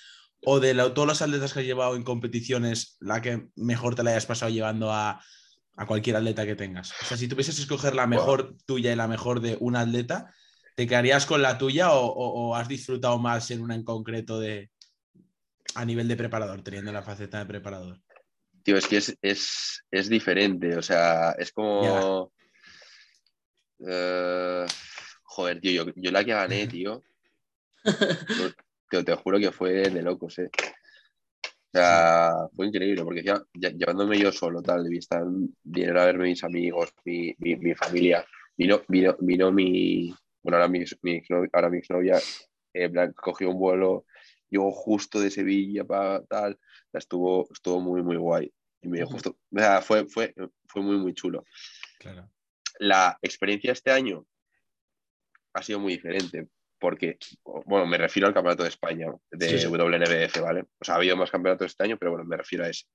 o 0.45 0.59
de 0.59 0.73
la, 0.73 0.93
todos 0.93 1.07
los 1.07 1.21
atletas 1.21 1.53
que 1.53 1.59
has 1.59 1.65
llevado 1.65 1.95
en 1.95 2.03
competiciones, 2.03 2.97
la 2.99 3.21
que 3.21 3.47
mejor 3.55 3.95
te 3.95 4.03
la 4.03 4.11
hayas 4.11 4.25
pasado 4.27 4.51
llevando 4.51 4.91
a, 4.91 5.19
a 5.75 5.85
cualquier 5.85 6.15
atleta 6.15 6.45
que 6.45 6.55
tengas. 6.55 6.93
O 7.01 7.05
sea, 7.05 7.17
si 7.17 7.27
tuvieses 7.27 7.55
que 7.55 7.61
escoger 7.63 7.95
la 7.95 8.07
mejor 8.07 8.49
wow. 8.49 8.57
tuya 8.65 8.93
y 8.93 8.95
la 8.95 9.07
mejor 9.07 9.41
de 9.41 9.57
un 9.59 9.75
atleta, 9.75 10.33
¿te 10.75 10.85
quedarías 10.85 11.25
con 11.25 11.41
la 11.41 11.57
tuya 11.57 11.93
o, 11.93 12.05
o, 12.05 12.49
o, 12.49 12.55
has 12.55 12.67
disfrutado 12.67 13.17
más 13.17 13.49
en 13.51 13.61
una 13.61 13.75
en 13.75 13.83
concreto 13.83 14.39
de 14.39 14.69
a 15.75 15.85
nivel 15.85 16.07
de 16.07 16.17
preparador, 16.17 16.61
teniendo 16.61 16.91
la 16.91 17.01
faceta 17.01 17.39
de 17.39 17.45
preparador? 17.45 17.99
Tío, 18.63 18.77
es 18.77 18.87
que 18.87 18.97
es, 18.97 19.17
es, 19.21 19.85
es 19.91 20.09
diferente, 20.09 20.75
o 20.75 20.81
sea, 20.81 21.31
es 21.31 21.51
como... 21.51 22.31
Uh, 23.77 24.65
joder, 25.23 25.59
tío, 25.59 25.83
yo, 25.83 25.93
yo, 25.95 26.11
la 26.11 26.23
que 26.23 26.31
gané, 26.31 26.65
tío, 26.67 27.03
te, 28.89 29.03
te, 29.03 29.15
juro 29.15 29.37
que 29.37 29.51
fue 29.51 29.89
de 29.89 30.01
locos, 30.01 30.39
¿eh? 30.39 30.49
O 30.53 31.77
sea, 31.77 32.47
fue 32.55 32.67
increíble, 32.67 33.03
porque 33.03 33.21
ya, 33.21 33.43
ya, 33.53 33.69
llevándome 33.69 34.17
yo 34.17 34.31
solo, 34.31 34.61
tal, 34.61 34.87
vinieron 35.63 35.97
a 35.97 36.05
verme 36.05 36.29
mis 36.29 36.43
amigos, 36.45 36.93
mi, 37.03 37.35
mi, 37.39 37.57
mi 37.57 37.75
familia, 37.75 38.25
vino, 38.55 38.81
vino, 38.87 39.17
vino 39.19 39.51
mi, 39.51 40.15
bueno, 40.45 40.57
ahora 40.57 40.67
mi, 40.67 40.83
mi, 41.01 41.23
ahora 41.53 41.71
mi 41.71 41.79
exnovia, 41.79 42.19
eh, 42.71 42.91
cogió 43.15 43.49
un 43.49 43.57
vuelo, 43.57 44.05
llegó 44.47 44.71
justo 44.71 45.19
de 45.19 45.31
Sevilla 45.31 45.83
para 45.83 46.23
tal, 46.25 46.59
estuvo, 46.93 47.47
estuvo 47.51 47.81
muy, 47.81 48.03
muy 48.03 48.15
guay. 48.15 48.53
Y 48.83 48.87
me 48.87 49.03
justo, 49.05 49.39
o 49.51 49.59
sea, 49.59 49.81
fue, 49.81 50.05
fue, 50.05 50.35
fue 50.67 50.83
muy, 50.83 50.97
muy 50.97 51.15
chulo. 51.15 51.45
Claro. 51.97 52.29
La 52.77 53.17
experiencia 53.23 53.71
este 53.71 53.89
año 53.89 54.23
ha 55.55 55.63
sido 55.63 55.79
muy 55.79 55.93
diferente, 55.93 56.47
porque, 56.77 57.17
bueno, 57.65 57.87
me 57.87 57.97
refiero 57.97 58.27
al 58.27 58.33
Campeonato 58.35 58.61
de 58.61 58.69
España 58.69 59.07
de 59.31 59.49
sí, 59.49 59.57
sí. 59.57 59.65
WNBF, 59.65 60.41
¿vale? 60.41 60.65
O 60.79 60.85
sea, 60.85 60.93
ha 60.93 60.97
habido 60.97 61.17
más 61.17 61.31
campeonatos 61.31 61.71
este 61.71 61.83
año, 61.83 61.97
pero 61.97 62.11
bueno, 62.11 62.23
me 62.25 62.37
refiero 62.37 62.65
a 62.65 62.69
ese. 62.69 62.85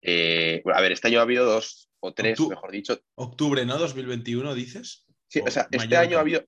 Eh, 0.00 0.62
bueno, 0.64 0.78
a 0.78 0.80
ver, 0.80 0.92
este 0.92 1.08
año 1.08 1.18
ha 1.18 1.22
habido 1.22 1.44
dos 1.44 1.90
o 2.00 2.14
tres, 2.14 2.40
Octu 2.40 2.48
mejor 2.48 2.70
dicho. 2.70 2.98
Octubre, 3.16 3.66
¿no? 3.66 3.76
2021, 3.76 4.54
dices. 4.54 5.04
Sí, 5.28 5.40
o, 5.40 5.44
o 5.44 5.50
sea, 5.50 5.68
este 5.70 5.96
año 5.98 6.16
ha 6.16 6.22
habido, 6.22 6.44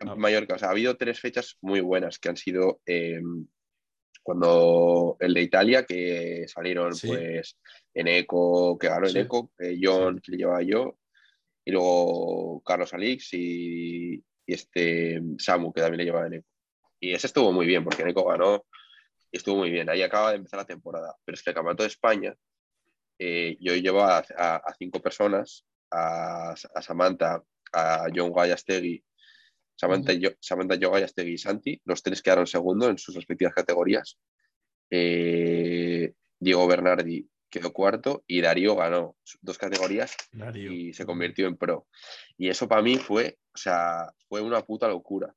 no. 0.00 0.16
Mallorca, 0.16 0.54
o 0.54 0.58
sea, 0.58 0.68
ha 0.68 0.72
habido 0.72 0.96
tres 0.96 1.20
fechas 1.20 1.56
muy 1.60 1.80
buenas 1.80 2.18
que 2.18 2.28
han 2.28 2.36
sido 2.36 2.80
eh, 2.86 3.20
cuando 4.22 5.16
el 5.20 5.34
de 5.34 5.42
Italia, 5.42 5.84
que 5.84 6.46
salieron 6.48 6.94
sí. 6.94 7.06
pues 7.06 7.56
en 7.94 8.08
Eco, 8.08 8.76
que 8.76 8.88
ganó 8.88 9.06
en 9.06 9.16
Eco, 9.18 9.52
eh, 9.58 9.78
John, 9.80 10.20
que 10.20 10.32
le 10.32 10.38
llevaba 10.38 10.62
yo, 10.62 10.98
y 11.64 11.70
luego 11.70 12.60
Carlos 12.64 12.92
Alix 12.92 13.34
y, 13.34 14.14
y 14.14 14.52
este 14.52 15.22
Samu, 15.38 15.72
que 15.72 15.80
también 15.80 15.98
le 15.98 16.04
llevaba 16.06 16.26
en 16.26 16.34
Eco. 16.34 16.48
Y 16.98 17.12
ese 17.12 17.28
estuvo 17.28 17.52
muy 17.52 17.66
bien, 17.66 17.84
porque 17.84 18.02
en 18.02 18.08
Eco 18.08 18.24
ganó 18.24 18.64
y 19.30 19.36
estuvo 19.36 19.58
muy 19.58 19.70
bien. 19.70 19.88
Ahí 19.88 20.02
acaba 20.02 20.30
de 20.30 20.38
empezar 20.38 20.58
la 20.58 20.66
temporada. 20.66 21.14
Pero 21.24 21.34
es 21.34 21.42
que 21.42 21.50
el 21.50 21.54
Campeonato 21.54 21.84
de 21.84 21.88
España, 21.88 22.34
eh, 23.18 23.56
yo 23.60 23.76
llevo 23.76 24.02
a, 24.02 24.24
a, 24.36 24.56
a, 24.56 24.74
cinco 24.76 25.00
personas, 25.00 25.64
a, 25.90 26.50
a 26.74 26.82
Samantha, 26.82 27.42
a 27.72 28.06
John 28.14 28.32
Gallastegui, 28.32 29.04
Samantha, 29.76 30.12
uh 30.12 30.16
-huh. 30.16 30.20
yo, 30.20 30.30
Samantha 30.40 30.74
Yoga 30.74 30.94
Gallastegui 30.94 31.32
y 31.32 31.38
Santi, 31.38 31.80
los 31.84 32.02
tres 32.02 32.22
quedaron 32.22 32.46
segundo 32.46 32.88
en 32.88 32.98
sus 32.98 33.14
respectivas 33.14 33.54
categorías. 33.54 34.18
Eh, 34.90 36.12
Diego 36.38 36.66
Bernardi 36.66 37.28
quedó 37.48 37.72
cuarto 37.72 38.24
y 38.26 38.40
Darío 38.40 38.76
ganó 38.76 39.16
dos 39.40 39.58
categorías 39.58 40.16
Darío. 40.32 40.72
y 40.72 40.92
se 40.92 41.06
convirtió 41.06 41.46
en 41.46 41.56
pro. 41.56 41.86
Y 42.36 42.48
eso 42.48 42.68
para 42.68 42.82
mí 42.82 42.96
fue, 42.96 43.38
o 43.54 43.58
sea, 43.58 44.12
fue 44.28 44.40
una 44.40 44.62
puta 44.62 44.88
locura. 44.88 45.34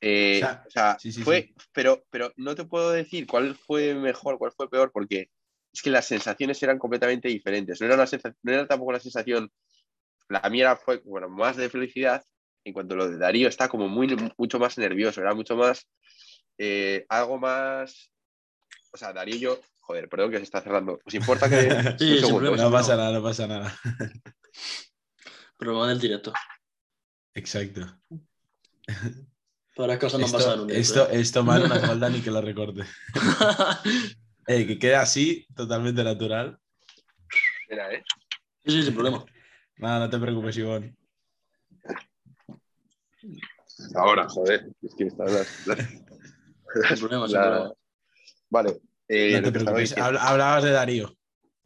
Eh, 0.00 0.36
o 0.36 0.40
sea, 0.40 0.64
o 0.66 0.70
sea 0.70 0.98
sí, 0.98 1.12
sí, 1.12 1.22
fue, 1.22 1.42
sí. 1.42 1.54
Pero, 1.72 2.04
pero 2.10 2.32
no 2.36 2.54
te 2.54 2.64
puedo 2.64 2.90
decir 2.90 3.26
cuál 3.26 3.54
fue 3.54 3.94
mejor, 3.94 4.38
cuál 4.38 4.52
fue 4.52 4.70
peor, 4.70 4.90
porque 4.92 5.30
es 5.72 5.82
que 5.82 5.90
las 5.90 6.06
sensaciones 6.06 6.62
eran 6.62 6.78
completamente 6.78 7.28
diferentes. 7.28 7.80
No 7.80 7.86
era, 7.86 7.96
una 7.96 8.06
no 8.42 8.52
era 8.52 8.66
tampoco 8.66 8.90
una 8.90 9.00
sensación, 9.00 9.50
la 10.28 10.48
mía 10.48 10.76
fue 10.76 10.98
bueno, 11.04 11.28
más 11.28 11.56
de 11.56 11.68
felicidad, 11.68 12.24
en 12.64 12.72
cuanto 12.72 12.94
a 12.94 12.98
lo 12.98 13.08
de 13.08 13.18
Darío 13.18 13.48
está 13.48 13.68
como 13.68 13.88
muy, 13.88 14.14
mucho 14.36 14.58
más 14.58 14.78
nervioso, 14.78 15.20
era 15.20 15.34
mucho 15.34 15.56
más, 15.56 15.88
eh, 16.58 17.06
algo 17.08 17.38
más, 17.38 18.12
o 18.92 18.96
sea, 18.96 19.12
Darío 19.12 19.36
y 19.36 19.40
yo, 19.40 19.60
joder, 19.80 20.08
perdón 20.08 20.30
que 20.30 20.38
se 20.38 20.44
está 20.44 20.60
cerrando, 20.60 20.98
¿os 21.04 21.14
importa 21.14 21.48
que... 21.48 21.58
sí, 21.98 22.18
segundo, 22.18 22.56
no, 22.56 22.70
pasa 22.70 22.96
nada, 22.96 23.12
no 23.12 23.22
pasa 23.22 23.46
nada. 23.46 23.74
Problema 25.56 25.88
del 25.88 26.00
directo. 26.00 26.32
Exacto. 27.34 27.86
Todas 29.74 29.88
las 29.88 29.98
cosas 29.98 30.20
no 30.20 30.26
esto, 30.26 30.38
pasan 30.38 30.54
en 30.54 30.60
un. 30.60 30.70
Esto, 30.70 31.10
¿eh? 31.10 31.20
esto 31.20 31.44
mal 31.44 31.68
no 31.68 31.74
hace 31.74 31.86
falta 31.86 32.08
ni 32.08 32.20
que 32.20 32.30
lo 32.30 32.40
recorte. 32.42 32.82
eh, 34.46 34.66
que 34.66 34.78
quede 34.78 34.96
así, 34.96 35.46
totalmente 35.54 36.02
natural. 36.02 36.58
Mira, 37.68 37.92
¿eh? 37.92 38.02
Sí, 38.64 38.72
sí, 38.72 38.82
sin 38.82 38.94
problema. 38.94 39.24
Nada, 39.76 40.00
no 40.00 40.10
te 40.10 40.18
preocupes, 40.18 40.56
Ivonne. 40.58 40.96
Ahora, 43.94 44.28
joder, 44.28 44.68
es 44.82 44.94
que 44.94 45.04
están 45.04 45.26
las. 45.34 45.66
Vale. 48.48 48.80
Eh, 49.08 49.40
no 49.40 50.18
hablabas 50.20 50.64
de 50.64 50.70
Darío. 50.70 51.16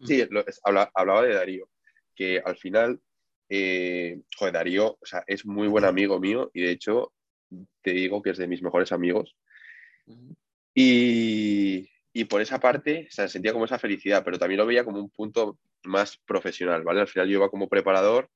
Sí, 0.05 0.25
lo, 0.31 0.45
habla, 0.65 0.91
hablaba 0.95 1.23
de 1.23 1.35
Darío, 1.35 1.69
que 2.15 2.41
al 2.45 2.57
final, 2.57 3.01
eh, 3.49 4.21
joder, 4.37 4.55
Darío 4.55 4.99
o 5.01 5.07
sea, 5.07 5.25
es 5.27 5.47
muy 5.47 5.69
buen 5.69 5.85
amigo 5.85 6.19
mío 6.21 6.51
y 6.55 6.63
de 6.63 6.71
hecho 6.71 7.13
te 7.83 7.93
digo 7.93 8.23
que 8.23 8.31
es 8.31 8.39
de 8.39 8.49
mis 8.49 8.63
mejores 8.63 8.93
amigos. 8.93 9.37
Y, 10.75 11.89
y 12.13 12.25
por 12.25 12.41
esa 12.41 12.59
parte, 12.59 13.07
o 13.09 13.13
sea, 13.13 13.29
sentía 13.29 13.53
como 13.53 13.67
esa 13.67 13.79
felicidad, 13.79 14.25
pero 14.25 14.39
también 14.39 14.59
lo 14.59 14.67
veía 14.67 14.85
como 14.85 14.99
un 14.99 15.11
punto 15.11 15.59
más 15.85 16.17
profesional, 16.19 16.83
¿vale? 16.83 17.03
Al 17.03 17.09
final 17.09 17.29
yo 17.29 17.39
iba 17.39 17.51
como 17.51 17.69
preparador 17.69 18.31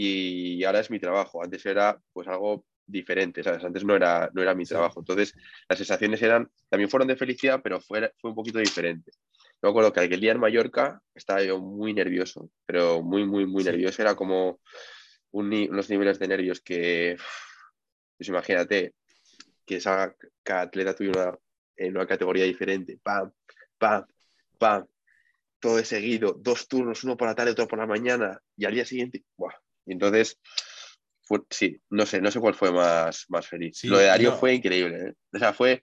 y 0.00 0.62
ahora 0.62 0.78
es 0.78 0.92
mi 0.92 1.00
trabajo. 1.00 1.42
Antes 1.42 1.66
era 1.66 2.00
pues 2.12 2.28
algo 2.28 2.64
diferente, 2.86 3.42
¿sabes? 3.42 3.64
Antes 3.64 3.84
no 3.84 3.96
era, 3.96 4.30
no 4.32 4.40
era 4.40 4.54
mi 4.54 4.64
trabajo. 4.64 5.00
Entonces, 5.00 5.34
las 5.68 5.76
sensaciones 5.76 6.22
eran, 6.22 6.48
también 6.68 6.88
fueron 6.88 7.08
de 7.08 7.16
felicidad, 7.16 7.60
pero 7.64 7.80
fue, 7.80 8.12
fue 8.20 8.30
un 8.30 8.36
poquito 8.36 8.60
diferente. 8.60 9.10
Yo 9.34 9.58
me 9.64 9.70
acuerdo 9.70 9.92
que 9.92 9.98
aquel 9.98 10.20
día 10.20 10.30
en 10.30 10.38
Mallorca 10.38 11.02
estaba 11.12 11.42
yo 11.42 11.58
muy 11.58 11.92
nervioso, 11.94 12.48
pero 12.64 13.02
muy, 13.02 13.26
muy, 13.26 13.44
muy 13.44 13.64
sí. 13.64 13.70
nervioso. 13.70 14.00
Era 14.00 14.14
como 14.14 14.60
un, 15.32 15.52
unos 15.68 15.90
niveles 15.90 16.20
de 16.20 16.28
nervios 16.28 16.60
que, 16.60 17.16
pues 18.16 18.28
imagínate, 18.28 18.94
que 19.66 19.80
salga 19.80 20.14
cada 20.44 20.60
atleta 20.60 20.94
tuyo 20.94 21.10
una, 21.10 21.36
en 21.76 21.96
una 21.96 22.06
categoría 22.06 22.44
diferente, 22.44 23.00
pam, 23.02 23.32
pam, 23.78 24.06
pam, 24.58 24.86
todo 25.58 25.76
de 25.76 25.84
seguido, 25.84 26.36
dos 26.38 26.68
turnos, 26.68 27.02
uno 27.02 27.16
por 27.16 27.26
la 27.26 27.34
tarde, 27.34 27.50
otro 27.50 27.66
por 27.66 27.80
la 27.80 27.86
mañana, 27.86 28.40
y 28.56 28.64
al 28.64 28.74
día 28.74 28.84
siguiente, 28.84 29.24
¡buah! 29.36 29.54
Y 29.88 29.92
entonces, 29.92 30.38
fue, 31.22 31.40
sí, 31.50 31.80
no 31.90 32.06
sé, 32.06 32.20
no 32.20 32.30
sé 32.30 32.40
cuál 32.40 32.54
fue 32.54 32.70
más, 32.72 33.24
más 33.28 33.46
feliz. 33.46 33.78
Sí, 33.78 33.88
Lo 33.88 33.98
de 33.98 34.06
Darío 34.06 34.30
no. 34.30 34.36
fue 34.36 34.54
increíble, 34.54 35.08
¿eh? 35.08 35.14
O 35.32 35.38
sea, 35.38 35.52
fue. 35.52 35.82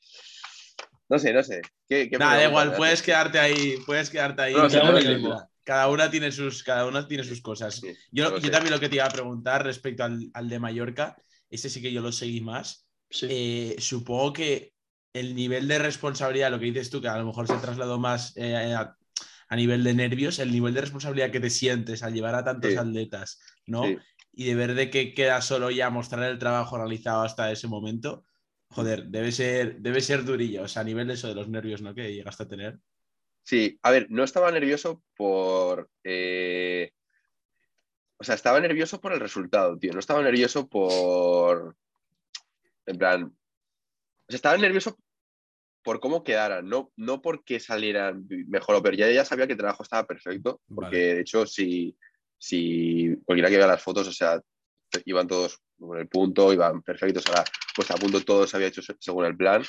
No 1.09 1.19
sé, 1.19 1.33
no 1.33 1.43
sé. 1.43 1.61
¿Qué, 1.87 2.09
qué 2.09 2.17
Nada, 2.17 2.43
igual, 2.43 2.75
puedes 2.75 3.01
quedarte 3.01 3.37
ahí, 3.37 3.75
puedes 3.85 4.09
quedarte 4.09 4.41
ahí. 4.41 4.53
No, 4.53 4.67
cada, 4.67 5.49
cada, 5.63 5.89
una 5.89 6.09
tiene 6.09 6.31
sus, 6.31 6.63
cada 6.63 6.87
una 6.87 7.07
tiene 7.07 7.23
sus 7.23 7.41
cosas. 7.41 7.75
Sí, 7.75 7.93
yo, 8.11 8.39
yo 8.39 8.49
también 8.49 8.73
lo 8.73 8.79
que 8.79 8.89
te 8.89 8.95
iba 8.95 9.05
a 9.05 9.09
preguntar 9.09 9.63
respecto 9.63 10.03
al, 10.03 10.31
al, 10.33 10.49
de 10.49 10.59
Mallorca, 10.59 11.15
ese 11.49 11.69
sí 11.69 11.81
que 11.81 11.91
yo 11.91 12.01
lo 12.01 12.11
seguí 12.11 12.41
más. 12.41 12.87
Sí. 13.09 13.27
Eh, 13.29 13.75
supongo 13.77 14.33
que 14.33 14.73
el 15.13 15.35
nivel 15.35 15.67
de 15.67 15.79
responsabilidad, 15.79 16.51
lo 16.51 16.59
que 16.59 16.65
dices 16.65 16.89
tú, 16.89 17.01
que 17.01 17.07
a 17.07 17.17
lo 17.17 17.25
mejor 17.25 17.47
se 17.47 17.57
trasladó 17.57 17.99
más 17.99 18.35
eh, 18.35 18.73
a, 18.73 18.97
a, 19.47 19.55
nivel 19.55 19.83
de 19.83 19.93
nervios, 19.93 20.39
el 20.39 20.51
nivel 20.51 20.73
de 20.73 20.81
responsabilidad 20.81 21.31
que 21.31 21.39
te 21.39 21.49
sientes 21.49 22.03
al 22.03 22.13
llevar 22.13 22.35
a 22.35 22.43
tantos 22.43 22.71
sí. 22.71 22.77
atletas, 22.77 23.39
¿no? 23.65 23.83
Sí 23.83 23.97
y 24.35 24.45
de 24.45 24.55
ver 24.55 24.75
de 24.75 24.89
que 24.89 25.13
queda 25.13 25.41
solo 25.41 25.71
ya 25.71 25.89
mostrar 25.89 26.29
el 26.29 26.37
trabajo 26.37 26.77
realizado 26.77 27.23
hasta 27.23 27.51
ese 27.51 27.67
momento, 27.67 28.25
joder, 28.67 29.05
debe 29.05 29.31
ser, 29.31 29.79
debe 29.79 30.01
ser 30.01 30.25
durillo, 30.25 30.63
o 30.63 30.67
sea, 30.67 30.81
a 30.81 30.85
nivel 30.85 31.07
de 31.07 31.13
eso 31.13 31.29
de 31.29 31.35
los 31.35 31.47
nervios, 31.47 31.81
¿no? 31.81 31.95
Que 31.95 32.13
llegaste 32.13 32.43
a 32.43 32.47
tener. 32.47 32.77
Sí, 33.43 33.79
a 33.81 33.91
ver, 33.91 34.07
no 34.09 34.23
estaba 34.23 34.51
nervioso 34.51 35.01
por... 35.15 35.89
Eh... 36.03 36.91
O 38.17 38.23
sea, 38.23 38.35
estaba 38.35 38.59
nervioso 38.59 38.99
por 38.99 39.13
el 39.13 39.19
resultado, 39.19 39.77
tío. 39.77 39.91
No 39.91 39.99
estaba 39.99 40.21
nervioso 40.21 40.69
por. 40.69 41.75
En 42.85 42.97
plan. 42.97 43.23
O 43.25 44.29
sea, 44.29 44.37
estaba 44.37 44.57
nervioso 44.57 44.97
por 45.85 45.99
cómo 45.99 46.23
quedaran, 46.23 46.67
no, 46.67 46.91
no 46.97 47.21
porque 47.21 47.59
salieran 47.59 48.27
mejor 48.47 48.75
o 48.75 48.81
peor. 48.81 48.95
Ya, 48.95 49.11
ya 49.11 49.23
sabía 49.23 49.45
que 49.45 49.53
el 49.53 49.59
trabajo 49.59 49.83
estaba 49.83 50.07
perfecto, 50.07 50.59
porque 50.73 50.97
de 50.97 51.19
hecho, 51.21 51.45
si, 51.45 51.95
si 52.39 53.15
cualquiera 53.23 53.51
que 53.51 53.57
vea 53.57 53.67
las 53.67 53.83
fotos, 53.83 54.07
o 54.07 54.11
sea, 54.11 54.41
iban 55.05 55.27
todos 55.27 55.61
con 55.77 55.99
el 55.99 56.07
punto, 56.07 56.51
iban 56.51 56.81
perfectos, 56.81 57.23
o 57.29 57.31
sea, 57.31 57.43
pues 57.75 57.91
a 57.91 57.95
punto 57.97 58.19
todo 58.21 58.47
se 58.47 58.57
había 58.57 58.69
hecho 58.69 58.81
según 58.99 59.25
el 59.25 59.37
plan. 59.37 59.63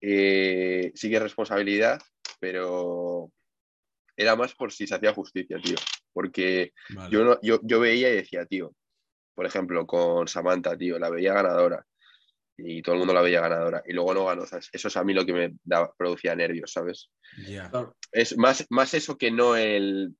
Eh, 0.00 0.92
sí 0.94 1.10
que 1.10 1.16
es 1.16 1.22
responsabilidad, 1.22 2.00
pero 2.40 3.30
era 4.16 4.34
más 4.34 4.54
por 4.54 4.72
si 4.72 4.86
se 4.86 4.94
hacía 4.94 5.12
justicia, 5.12 5.58
tío. 5.62 5.76
Porque 6.14 6.72
yo, 7.10 7.22
no, 7.22 7.38
yo, 7.42 7.60
yo 7.62 7.80
veía 7.80 8.08
y 8.08 8.16
decía, 8.16 8.46
tío, 8.46 8.72
por 9.34 9.44
ejemplo, 9.44 9.86
con 9.86 10.26
Samantha, 10.26 10.74
tío, 10.78 10.98
la 10.98 11.10
veía 11.10 11.34
ganadora 11.34 11.84
y 12.58 12.82
todo 12.82 12.94
el 12.94 12.98
mundo 12.98 13.14
la 13.14 13.22
veía 13.22 13.40
ganadora 13.40 13.82
y 13.86 13.92
luego 13.92 14.12
no 14.14 14.26
ganó. 14.26 14.44
Eso 14.44 14.88
es 14.88 14.96
a 14.96 15.04
mí 15.04 15.14
lo 15.14 15.24
que 15.24 15.32
me 15.32 15.54
producía 15.96 16.34
nervios, 16.34 16.72
¿sabes? 16.72 17.10
Es 18.12 18.36
más, 18.36 18.66
más 18.70 18.94
eso 18.94 19.16
que 19.16 19.30
no 19.30 19.56
el... 19.56 20.14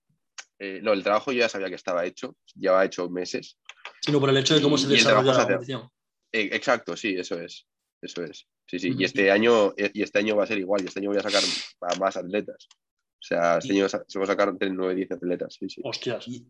Eh, 0.61 0.81
no, 0.83 0.93
el 0.93 1.05
trabajo 1.05 1.31
yo 1.31 1.41
ya 1.41 1.49
sabía 1.49 1.69
que 1.69 1.77
estaba 1.77 2.05
hecho, 2.05 2.37
llevaba 2.55 2.85
hecho 2.85 3.09
meses. 3.09 3.59
Sino 4.01 4.19
por 4.19 4.31
el 4.31 4.37
hecho 4.39 4.55
de 4.55 4.63
cómo 4.63 4.77
se 4.77 4.89
desarrolla 4.89 5.33
la 5.33 5.45
competición. 5.45 5.89
Eh, 6.33 6.51
exacto, 6.53 6.97
sí, 6.97 7.15
eso 7.17 7.41
es. 7.41 7.67
Eso 8.03 8.25
es. 8.25 8.47
Sí, 8.67 8.79
sí. 8.79 8.95
Y 8.97 9.05
este 9.05 9.31
año, 9.31 9.73
y 9.77 10.03
este 10.03 10.19
año 10.19 10.37
va 10.37 10.45
a 10.45 10.47
ser 10.49 10.59
igual. 10.59 10.83
Y 10.83 10.87
este 10.87 11.01
año 11.01 11.11
voy 11.11 11.19
a 11.19 11.23
sacar 11.23 11.43
a 11.81 11.99
más 11.99 12.17
atletas. 12.17 12.69
O 12.71 13.23
sea, 13.23 13.59
este 13.59 13.73
año 13.73 13.89
se 13.89 14.19
va 14.19 14.25
a 14.25 14.27
sacar 14.27 14.49
entre 14.49 14.71
9 14.71 14.95
y 14.95 14.97
10 14.97 15.13
atletas. 15.13 15.57
Sí, 15.59 15.69
sí. 15.69 15.81
Hostias. 15.85 16.27
Y, 16.29 16.47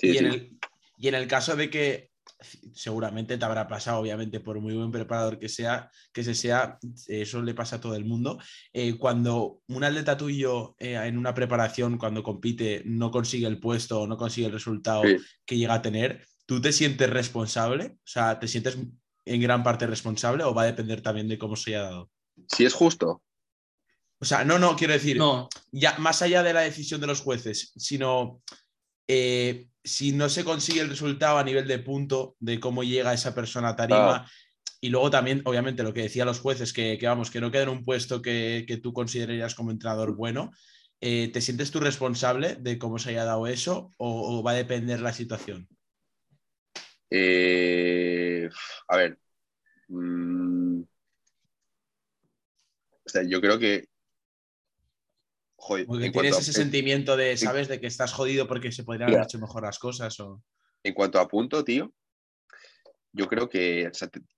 en 0.00 0.26
el, 0.26 0.58
y 0.98 1.08
en 1.08 1.14
el 1.14 1.26
caso 1.26 1.56
de 1.56 1.70
que 1.70 2.10
seguramente 2.74 3.38
te 3.38 3.44
habrá 3.44 3.66
pasado, 3.68 4.00
obviamente, 4.00 4.40
por 4.40 4.60
muy 4.60 4.74
buen 4.74 4.90
preparador 4.90 5.38
que 5.38 5.48
sea, 5.48 5.90
que 6.12 6.24
se 6.24 6.34
sea, 6.34 6.78
eso 7.06 7.42
le 7.42 7.54
pasa 7.54 7.76
a 7.76 7.80
todo 7.80 7.94
el 7.94 8.04
mundo. 8.04 8.38
Eh, 8.72 8.96
cuando 8.96 9.60
un 9.68 9.84
atleta 9.84 10.16
tuyo 10.16 10.76
eh, 10.78 10.94
en 10.94 11.18
una 11.18 11.34
preparación, 11.34 11.98
cuando 11.98 12.22
compite, 12.22 12.82
no 12.84 13.10
consigue 13.10 13.46
el 13.46 13.60
puesto 13.60 14.02
o 14.02 14.06
no 14.06 14.16
consigue 14.16 14.46
el 14.46 14.52
resultado 14.52 15.02
que 15.44 15.56
llega 15.56 15.74
a 15.74 15.82
tener, 15.82 16.26
¿tú 16.46 16.60
te 16.60 16.72
sientes 16.72 17.10
responsable? 17.10 17.96
O 17.98 18.06
sea, 18.06 18.38
¿te 18.38 18.48
sientes 18.48 18.78
en 19.24 19.40
gran 19.40 19.62
parte 19.62 19.86
responsable 19.86 20.44
o 20.44 20.54
va 20.54 20.62
a 20.62 20.66
depender 20.66 21.00
también 21.00 21.28
de 21.28 21.38
cómo 21.38 21.56
se 21.56 21.70
haya 21.70 21.84
dado? 21.84 22.10
Si 22.48 22.64
es 22.64 22.74
justo. 22.74 23.22
O 24.18 24.24
sea, 24.24 24.44
no, 24.44 24.58
no, 24.58 24.76
quiero 24.76 24.94
decir, 24.94 25.18
no. 25.18 25.48
ya 25.70 25.98
más 25.98 26.22
allá 26.22 26.42
de 26.42 26.54
la 26.54 26.62
decisión 26.62 27.00
de 27.00 27.06
los 27.06 27.20
jueces, 27.20 27.72
sino 27.76 28.40
eh, 29.06 29.68
si 29.84 30.12
no 30.12 30.28
se 30.28 30.44
consigue 30.44 30.80
el 30.80 30.88
resultado 30.88 31.38
a 31.38 31.44
nivel 31.44 31.68
de 31.68 31.78
punto 31.78 32.36
de 32.40 32.58
cómo 32.58 32.82
llega 32.82 33.12
esa 33.12 33.34
persona 33.34 33.70
a 33.70 33.76
tarima. 33.76 34.16
Ah. 34.16 34.30
Y 34.80 34.88
luego 34.88 35.10
también, 35.10 35.42
obviamente, 35.44 35.82
lo 35.82 35.94
que 35.94 36.02
decían 36.02 36.26
los 36.26 36.40
jueces, 36.40 36.72
que, 36.72 36.98
vamos, 37.02 37.30
que 37.30 37.40
no 37.40 37.50
quede 37.50 37.62
en 37.62 37.68
un 37.70 37.84
puesto 37.84 38.20
que, 38.20 38.80
tú 38.82 38.92
considerarías 38.92 39.54
como 39.54 39.70
entrenador 39.70 40.14
bueno. 40.14 40.50
Eh, 41.00 41.30
¿Te 41.32 41.40
sientes 41.40 41.70
tú 41.70 41.80
responsable 41.80 42.56
de 42.56 42.78
cómo 42.78 42.98
se 42.98 43.10
haya 43.10 43.24
dado 43.24 43.46
eso 43.46 43.90
o, 43.98 44.42
va 44.42 44.52
a 44.52 44.54
depender 44.54 45.00
la 45.00 45.12
situación? 45.12 45.68
Eh, 47.10 48.48
a 48.88 48.96
ver. 48.96 49.18
Mm, 49.88 50.82
o 53.04 53.08
sea, 53.08 53.22
yo 53.22 53.40
creo 53.40 53.58
que 53.58 53.88
porque 55.86 56.10
tienes 56.10 56.38
ese 56.38 56.52
sentimiento 56.52 57.16
de, 57.16 57.36
¿sabes? 57.36 57.68
De 57.68 57.80
que 57.80 57.86
estás 57.86 58.12
jodido 58.12 58.46
porque 58.46 58.72
se 58.72 58.84
podrían 58.84 59.10
haber 59.10 59.24
hecho 59.24 59.38
mejor 59.38 59.62
las 59.62 59.78
cosas. 59.78 60.18
O... 60.20 60.42
En 60.82 60.94
cuanto 60.94 61.18
a 61.18 61.28
punto, 61.28 61.64
tío, 61.64 61.92
yo 63.12 63.28
creo 63.28 63.48
que, 63.48 63.90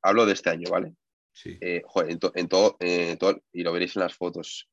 hablo 0.02 0.26
de 0.26 0.32
este 0.32 0.50
año, 0.50 0.70
¿vale? 0.70 0.94
Sí. 1.32 1.58
Eh, 1.60 1.82
en, 2.06 2.48
todo, 2.48 2.76
y 3.52 3.62
lo 3.62 3.72
veréis 3.72 3.96
en 3.96 4.02
las 4.02 4.14
fotos, 4.14 4.68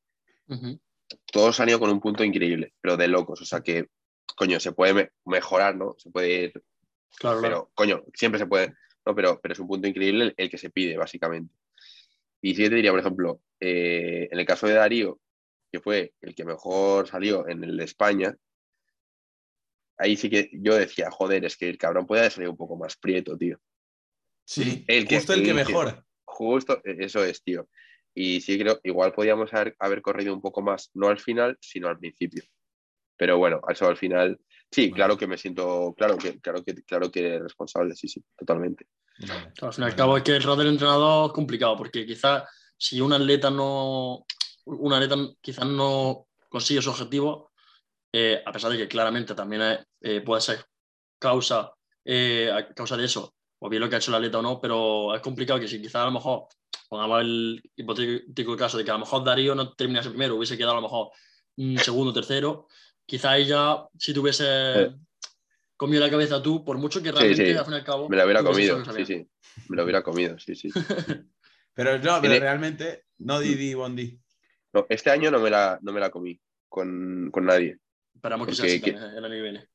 todos 1.30 1.60
han 1.60 1.68
ido 1.68 1.80
con 1.80 1.90
un 1.90 2.00
punto 2.00 2.24
increíble, 2.24 2.74
pero 2.80 2.96
de 2.96 3.08
locos, 3.08 3.42
o 3.42 3.44
sea 3.44 3.60
que, 3.60 3.88
coño, 4.36 4.60
se 4.60 4.72
puede 4.72 5.12
mejorar, 5.24 5.76
¿no? 5.76 5.94
Se 5.98 6.10
puede 6.10 6.44
ir, 6.44 6.62
claro, 7.18 7.40
pero, 7.42 7.70
coño, 7.74 8.04
siempre 8.14 8.38
se 8.38 8.46
puede, 8.46 8.74
¿no? 9.04 9.14
Pero, 9.14 9.40
pero 9.42 9.52
es 9.52 9.58
un 9.58 9.68
punto 9.68 9.88
increíble 9.88 10.32
el, 10.36 10.50
que 10.50 10.58
se 10.58 10.70
pide, 10.70 10.96
básicamente. 10.96 11.54
Y 12.40 12.54
si 12.54 12.68
te 12.68 12.74
diría, 12.74 12.90
por 12.90 13.00
ejemplo, 13.00 13.40
eh, 13.60 14.28
en 14.30 14.38
el 14.38 14.46
caso 14.46 14.66
de 14.66 14.74
Darío, 14.74 15.18
que 15.74 15.80
fue 15.80 16.14
el 16.20 16.36
que 16.36 16.44
mejor 16.44 17.08
salió 17.08 17.48
en 17.48 17.64
el 17.64 17.76
de 17.76 17.84
España, 17.84 18.36
ahí 19.98 20.16
sí 20.16 20.30
que 20.30 20.48
yo 20.52 20.76
decía, 20.76 21.10
joder, 21.10 21.44
es 21.44 21.56
que 21.56 21.68
el 21.68 21.78
cabrón 21.78 22.06
puede 22.06 22.30
salir 22.30 22.48
un 22.48 22.56
poco 22.56 22.76
más 22.76 22.96
prieto, 22.96 23.36
tío. 23.36 23.58
Sí, 24.44 24.84
el 24.86 25.08
que, 25.08 25.16
justo 25.16 25.32
el, 25.32 25.42
que 25.42 25.52
mejora. 25.52 26.04
Justo, 26.24 26.80
e, 26.84 27.04
eso 27.04 27.24
es, 27.24 27.42
tío. 27.42 27.68
Y 28.14 28.40
sí 28.40 28.56
creo, 28.56 28.78
igual 28.84 29.12
podíamos 29.12 29.50
haber, 29.52 30.00
corrido 30.00 30.32
un 30.32 30.40
poco 30.40 30.62
más, 30.62 30.90
no 30.94 31.08
al 31.08 31.18
final, 31.18 31.58
sino 31.60 31.88
al 31.88 31.98
principio. 31.98 32.44
Pero 33.16 33.36
bueno, 33.38 33.60
eso 33.68 33.88
al 33.88 33.96
final, 33.96 34.38
sí, 34.70 34.92
claro 34.92 35.16
que 35.16 35.26
me 35.26 35.38
siento, 35.38 35.92
claro 35.96 36.16
que, 36.16 36.40
claro 36.40 36.62
que, 36.62 36.74
claro 36.84 37.10
que 37.10 37.40
responsable, 37.40 37.96
sí, 37.96 38.06
sí, 38.06 38.22
totalmente. 38.36 38.86
al 39.60 39.72
fin 39.72 39.82
y 39.82 39.86
al 39.86 39.96
cabo 39.96 40.16
es 40.16 40.22
que 40.22 40.36
el 40.36 40.42
rol 40.44 40.58
del 40.58 40.68
entrenador 40.68 41.30
es 41.30 41.32
complicado, 41.32 41.76
porque 41.76 42.06
quizás 42.06 42.44
si 42.78 43.00
un 43.00 43.12
atleta 43.12 43.50
no, 43.50 44.24
una 44.64 44.96
atleta 44.96 45.16
quizás 45.40 45.66
no 45.66 46.26
consigue 46.48 46.82
su 46.82 46.90
objetivo, 46.90 47.52
eh, 48.12 48.42
a 48.44 48.52
pesar 48.52 48.70
de 48.70 48.78
que 48.78 48.88
claramente 48.88 49.34
también 49.34 49.84
eh, 50.00 50.20
puede 50.20 50.40
ser 50.40 50.64
causa, 51.18 51.72
eh, 52.04 52.50
causa 52.74 52.96
de 52.96 53.04
eso, 53.04 53.34
o 53.58 53.68
bien 53.68 53.82
lo 53.82 53.88
que 53.88 53.96
ha 53.96 53.98
hecho 53.98 54.10
la 54.10 54.18
atleta 54.18 54.38
o 54.38 54.42
no, 54.42 54.60
pero 54.60 55.14
es 55.14 55.20
complicado 55.20 55.58
que 55.58 55.68
si 55.68 55.80
quizás 55.80 56.02
a 56.02 56.04
lo 56.06 56.12
mejor, 56.12 56.44
pongamos 56.88 57.22
el 57.22 57.62
hipotético 57.74 58.56
caso 58.56 58.78
de 58.78 58.84
que 58.84 58.90
a 58.90 58.94
lo 58.94 59.00
mejor 59.00 59.24
Darío 59.24 59.54
no 59.54 59.72
terminase 59.74 60.10
primero, 60.10 60.36
hubiese 60.36 60.56
quedado 60.56 60.74
a 60.74 60.76
lo 60.76 60.82
mejor 60.82 61.08
un 61.56 61.78
segundo, 61.78 62.12
tercero, 62.12 62.68
quizás 63.04 63.36
ella, 63.36 63.84
si 63.98 64.14
tuviese 64.14 64.94
comido 65.76 66.00
la 66.00 66.10
cabeza 66.10 66.42
tú, 66.42 66.64
por 66.64 66.78
mucho 66.78 67.02
que 67.02 67.10
realmente 67.10 67.58
al 67.58 67.64
fin 67.64 67.74
y 67.74 67.76
al 67.76 67.84
cabo... 67.84 68.08
Me 68.08 68.16
la 68.16 68.24
hubiera 68.24 68.44
comido, 68.44 68.84
sí, 68.84 69.04
sí, 69.04 69.28
me 69.68 69.76
la 69.76 69.82
hubiera 69.82 70.02
comido, 70.02 70.38
sí, 70.38 70.54
sí. 70.54 70.70
pero 71.74 71.98
no, 71.98 72.20
pero 72.20 72.38
realmente, 72.38 73.06
no 73.18 73.40
Didi 73.40 73.74
Bondi. 73.74 74.20
No, 74.74 74.86
este 74.88 75.10
año 75.10 75.30
no 75.30 75.38
me 75.38 75.50
la, 75.50 75.78
no 75.82 75.92
me 75.92 76.00
la 76.00 76.10
comí 76.10 76.38
con, 76.68 77.30
nadie. 77.30 77.78
Esperamos 78.12 78.48
que 78.48 78.54
sea 78.54 78.66
así 78.66 78.82
el 78.84 79.24
año 79.24 79.34
que 79.34 79.42
viene. 79.42 79.68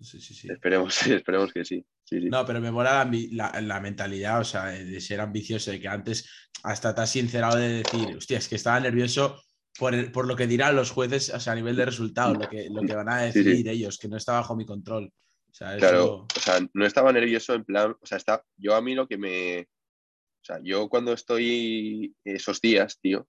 Sí, 0.00 0.20
sí, 0.20 0.34
sí. 0.34 0.48
Esperemos, 0.50 1.06
esperemos 1.06 1.52
que 1.52 1.64
sí. 1.64 1.86
No, 2.10 2.44
pero 2.46 2.60
me 2.60 2.70
mola 2.70 3.08
la, 3.30 3.80
mentalidad, 3.80 4.40
o 4.40 4.44
sea, 4.44 4.66
de 4.66 5.00
ser 5.00 5.20
ambicioso, 5.20 5.70
de 5.70 5.80
que 5.80 5.88
antes 5.88 6.28
hasta 6.62 6.94
te 6.94 7.02
has 7.02 7.10
sincerado 7.10 7.58
de 7.58 7.82
decir, 7.82 8.16
hostia, 8.16 8.38
es 8.38 8.48
que 8.48 8.56
estaba 8.56 8.80
nervioso 8.80 9.42
por, 9.78 10.12
por 10.12 10.26
lo 10.26 10.36
que 10.36 10.46
dirán 10.46 10.76
los 10.76 10.90
jueces, 10.90 11.30
o 11.30 11.40
sea, 11.40 11.52
a 11.52 11.56
nivel 11.56 11.76
de 11.76 11.84
resultados, 11.84 12.38
lo 12.38 12.48
que, 12.48 12.68
lo 12.70 12.82
que 12.82 12.94
van 12.94 13.08
a 13.10 13.22
decir 13.22 13.68
ellos, 13.68 13.98
que 13.98 14.08
no 14.08 14.16
está 14.16 14.32
bajo 14.32 14.56
mi 14.56 14.64
control. 14.64 15.12
claro, 15.58 16.26
o 16.34 16.40
sea, 16.40 16.60
no 16.72 16.86
estaba 16.86 17.12
nervioso 17.12 17.54
en 17.54 17.64
plan, 17.64 17.94
o 18.00 18.06
sea, 18.06 18.16
está, 18.16 18.42
yo 18.56 18.74
a 18.74 18.82
mí 18.82 18.94
lo 18.94 19.06
que 19.06 19.18
me, 19.18 19.60
o 19.60 20.44
sea, 20.44 20.60
yo 20.62 20.88
cuando 20.88 21.12
estoy 21.12 22.14
esos 22.24 22.60
días, 22.60 22.98
tío, 23.00 23.26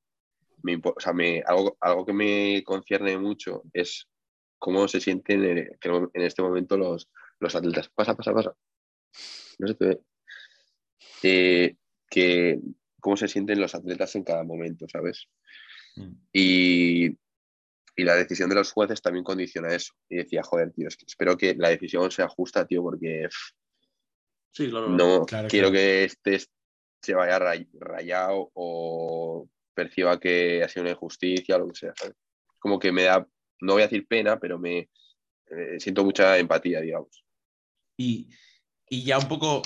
o 0.83 0.99
sea, 0.99 1.13
me, 1.13 1.43
algo, 1.45 1.77
algo 1.79 2.05
que 2.05 2.13
me 2.13 2.63
concierne 2.63 3.17
mucho 3.17 3.63
es 3.73 4.07
cómo 4.57 4.87
se 4.87 4.99
sienten 4.99 5.43
en, 5.43 6.09
este 6.13 6.41
momento 6.41 6.77
los, 6.77 7.09
los 7.39 7.55
atletas. 7.55 7.89
Pasa, 7.93 8.15
pasa, 8.15 8.33
pasa. 8.33 8.55
No 9.59 9.67
se 9.67 9.75
te 9.75 9.85
ve. 9.85 10.01
Eh, 11.23 11.75
que, 12.09 12.59
cómo 12.99 13.17
se 13.17 13.27
sienten 13.27 13.59
los 13.59 13.75
atletas 13.75 14.15
en 14.15 14.23
cada 14.23 14.43
momento, 14.43 14.87
¿sabes? 14.87 15.27
Mm. 15.95 16.11
Y, 16.33 17.05
y, 17.95 18.03
la 18.03 18.15
decisión 18.15 18.49
de 18.49 18.55
los 18.55 18.71
jueces 18.71 19.01
también 19.01 19.23
condiciona 19.23 19.73
eso. 19.73 19.93
Y 20.09 20.17
decía, 20.17 20.43
joder, 20.43 20.71
tío, 20.71 20.87
espero 20.87 21.37
que 21.37 21.55
la 21.55 21.69
decisión 21.69 22.11
sea 22.11 22.27
justa, 22.27 22.65
tío, 22.65 22.81
porque 22.81 23.27
sí, 24.51 24.69
claro, 24.69 24.89
no 24.89 25.25
quiero 25.49 25.71
que 25.71 26.05
este 26.05 26.39
se 27.01 27.13
vaya 27.13 27.37
rayado 27.39 28.49
o 28.53 29.47
perciba 29.75 30.19
que 30.19 30.63
ha 30.63 30.69
sido 30.69 30.83
una 30.83 30.91
injusticia 30.91 31.55
o 31.55 31.59
lo 31.59 31.67
que 31.67 31.75
sea. 31.75 31.93
Como 32.57 32.79
que 32.79 32.91
me 32.91 33.03
da, 33.03 33.27
no 33.61 33.73
voy 33.73 33.83
a 33.83 33.85
decir 33.85 34.07
pena, 34.07 34.39
pero 34.39 34.57
me 34.57 34.89
eh, 35.47 35.79
siento 35.79 36.03
mucha 36.03 36.37
empatía, 36.37 36.81
digamos. 36.81 37.23
Y, 37.97 38.29
ya 38.89 39.17
un 39.17 39.27
poco 39.27 39.61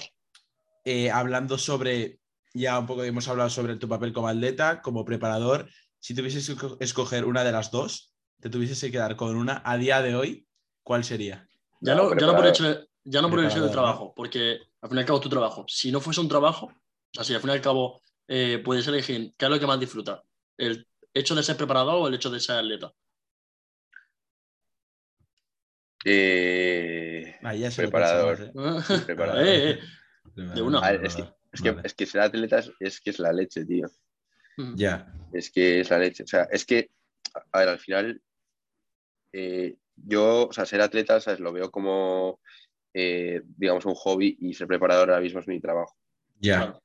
eh, 0.86 1.12
hablando 1.12 1.58
sobre, 1.58 2.20
ya 2.54 2.80
un 2.80 2.88
poco 2.88 3.04
hemos 3.04 3.28
hablado 3.28 3.50
sobre 3.50 3.76
tu 3.76 3.88
papel 3.88 4.14
como 4.14 4.28
atleta, 4.28 4.82
como 4.82 5.06
preparador, 5.06 5.70
si 6.00 6.16
tuvieses 6.16 6.50
que 6.50 6.84
escoger 6.84 7.26
una 7.26 7.44
de 7.44 7.52
las 7.52 7.72
dos, 7.72 8.14
te 8.40 8.50
tuvieses 8.50 8.80
que 8.80 8.92
quedar 8.92 9.16
con 9.16 9.36
una 9.36 9.62
a 9.66 9.78
día 9.78 10.02
de 10.02 10.16
hoy, 10.16 10.48
¿cuál 10.84 11.04
sería? 11.04 11.48
Ya 11.82 11.96
no, 11.96 12.16
ya 12.16 12.26
no 12.26 12.36
por 12.36 12.48
hecho, 12.48 12.88
ya 13.04 13.22
no 13.22 13.30
por 13.30 13.40
el 13.40 13.48
hecho 13.48 13.64
de 13.64 13.70
trabajo, 13.70 14.14
porque 14.16 14.60
al 14.82 14.90
fin 14.90 14.98
y 14.98 15.02
al 15.02 15.06
cabo 15.06 15.20
tu 15.20 15.30
trabajo, 15.30 15.66
si 15.68 15.92
no 15.92 16.00
fuese 16.00 16.22
un 16.22 16.30
trabajo, 16.30 16.68
o 16.68 17.14
sea, 17.14 17.24
si 17.24 17.34
al 17.34 17.42
fin 17.42 17.50
y 17.50 17.54
al 17.54 17.62
cabo 17.62 18.02
eh, 18.30 18.62
puedes 18.64 18.88
elegir 18.88 19.34
qué 19.38 19.46
es 19.46 19.52
lo 19.52 19.60
que 19.60 19.68
más 19.68 19.80
disfrutas, 19.80 20.22
el 20.58 20.88
hecho 21.14 21.36
de 21.36 21.44
ser 21.44 21.58
preparador 21.58 21.96
o 22.04 22.08
el 22.08 22.14
hecho 22.16 22.30
de 22.30 22.40
ser 22.40 22.58
atleta. 22.60 22.94
Eh, 26.06 27.36
ya 27.58 27.72
se 27.72 27.82
Preparador. 27.84 28.38
pensamos, 28.54 28.90
¿eh? 28.90 29.04
Preparador. 29.06 29.44
Eh, 29.46 29.70
eh. 29.72 29.80
Preparador, 30.34 30.64
una. 30.68 30.80
A 30.80 30.92
ver, 30.92 31.06
es 31.06 31.16
que, 31.16 31.24
es 31.52 31.62
que, 31.62 31.72
Vale. 31.72 31.82
es 31.84 31.94
que 31.94 32.06
ser 32.06 32.22
atleta 32.22 32.60
es, 32.60 32.72
es 32.80 33.02
que 33.02 33.10
es 33.10 33.20
la 33.20 33.34
leche, 33.34 33.66
tío. 33.66 33.88
Mm. 34.58 34.76
Ya, 34.76 35.14
Es 35.34 35.52
que 35.52 35.82
es 35.82 35.90
la 35.90 36.00
leche. 36.00 36.24
O 36.24 36.28
sea, 36.28 36.44
es 36.52 36.66
que, 36.66 36.92
a 37.52 37.60
ver, 37.60 37.70
al 37.70 37.80
final, 37.80 38.22
eh, 39.34 39.76
yo, 39.96 40.48
o 40.48 40.54
sea, 40.54 40.66
ser 40.66 40.82
atleta, 40.82 41.20
¿sabes? 41.20 41.40
Lo 41.40 41.52
veo 41.52 41.70
como, 41.72 42.40
eh, 42.94 43.42
digamos, 43.58 43.86
un 43.86 43.96
hobby 43.96 44.38
y 44.40 44.54
ser 44.54 44.68
preparador 44.68 45.10
ahora 45.10 45.22
mismo 45.22 45.40
es 45.40 45.48
mi 45.48 45.60
trabajo. 45.60 45.96
ya, 46.40 46.80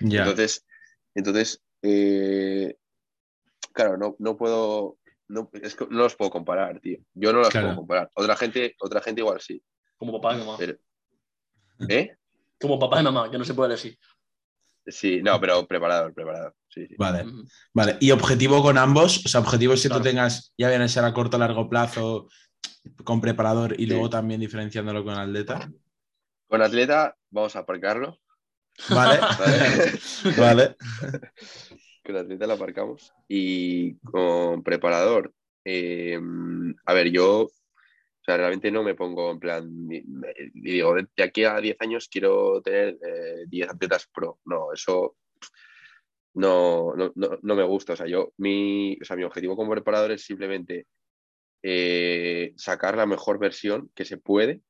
ya. 0.00 0.20
Entonces, 0.20 0.66
entonces 1.14 1.62
eh, 1.82 2.76
claro, 3.72 3.96
no, 3.96 4.16
no 4.18 4.36
puedo, 4.36 4.98
no, 5.28 5.50
es 5.54 5.74
que 5.74 5.86
no 5.90 5.98
los 6.04 6.14
puedo 6.16 6.30
comparar, 6.30 6.78
tío. 6.80 6.98
Yo 7.14 7.32
no 7.32 7.40
los 7.40 7.48
Claro. 7.48 7.68
puedo 7.68 7.76
comparar. 7.78 8.10
Otra 8.14 8.36
gente, 8.36 8.74
otra 8.80 9.00
gente 9.00 9.20
igual 9.20 9.40
sí. 9.40 9.62
Como 9.96 10.12
papá 10.20 10.34
y 10.36 10.38
mamá. 10.38 10.56
Pero, 10.58 10.76
¿Eh? 11.88 12.16
Como 12.60 12.78
papá 12.78 13.00
y 13.00 13.04
mamá, 13.04 13.30
que 13.30 13.38
no 13.38 13.44
se 13.44 13.54
puede 13.54 13.72
elegir. 13.72 13.98
Sí, 14.86 15.22
no, 15.22 15.40
pero 15.40 15.66
preparador, 15.66 16.12
preparador. 16.12 16.54
Sí, 16.68 16.86
sí. 16.86 16.94
Vale, 16.98 17.24
vale. 17.72 17.96
¿Y 18.00 18.10
objetivo 18.10 18.62
con 18.62 18.78
ambos? 18.78 19.24
O 19.24 19.28
sea, 19.28 19.40
objetivos 19.40 19.80
que 19.82 19.88
Claro. 19.88 20.02
tú 20.02 20.08
tengas, 20.08 20.52
ya 20.58 20.68
viene 20.68 20.84
a 20.84 20.88
ser 20.88 21.04
a 21.04 21.12
corto 21.14 21.36
o 21.36 21.40
largo 21.40 21.68
plazo, 21.68 22.28
con 23.04 23.20
preparador 23.20 23.74
y 23.74 23.84
Sí. 23.84 23.86
luego 23.86 24.10
también 24.10 24.40
diferenciándolo 24.40 25.04
con 25.04 25.14
atleta. 25.14 25.70
Con 26.48 26.62
atleta, 26.62 27.16
vamos 27.30 27.54
a 27.56 27.60
aparcarlo. 27.60 28.18
Vale, 28.90 29.20
¿vale? 29.20 30.36
vale. 30.38 30.76
con 32.04 32.16
atleta 32.16 32.46
lo 32.46 32.54
aparcamos. 32.54 33.12
Y 33.28 33.96
con 33.98 34.62
preparador, 34.62 35.32
eh, 35.64 36.18
a 36.86 36.94
ver, 36.94 37.10
yo, 37.10 37.42
o 37.42 38.24
sea, 38.24 38.36
realmente 38.36 38.70
no 38.70 38.82
me 38.82 38.94
pongo 38.94 39.30
en 39.30 39.38
plan, 39.38 39.68
y 39.90 40.02
digo, 40.54 40.94
de 40.94 41.06
de 41.16 41.22
aquí 41.22 41.44
a 41.44 41.60
10 41.60 41.76
años 41.80 42.08
quiero 42.10 42.60
tener 42.62 42.98
eh, 43.06 43.44
10 43.46 43.70
atletas 43.70 44.08
pro. 44.12 44.40
No, 44.44 44.72
eso 44.72 45.16
no, 46.34 46.94
no, 46.96 47.12
no, 47.14 47.38
no 47.42 47.54
me 47.54 47.64
gusta. 47.64 47.92
O 47.92 47.96
sea, 47.96 48.06
yo, 48.06 48.32
mi, 48.38 48.98
o 49.00 49.04
sea, 49.04 49.16
mi 49.16 49.24
objetivo 49.24 49.56
como 49.56 49.72
preparador 49.72 50.12
es 50.12 50.24
simplemente 50.24 50.86
eh, 51.62 52.54
sacar 52.56 52.96
la 52.96 53.06
mejor 53.06 53.38
versión 53.38 53.90
que 53.94 54.04
se 54.04 54.16
puede 54.16 54.62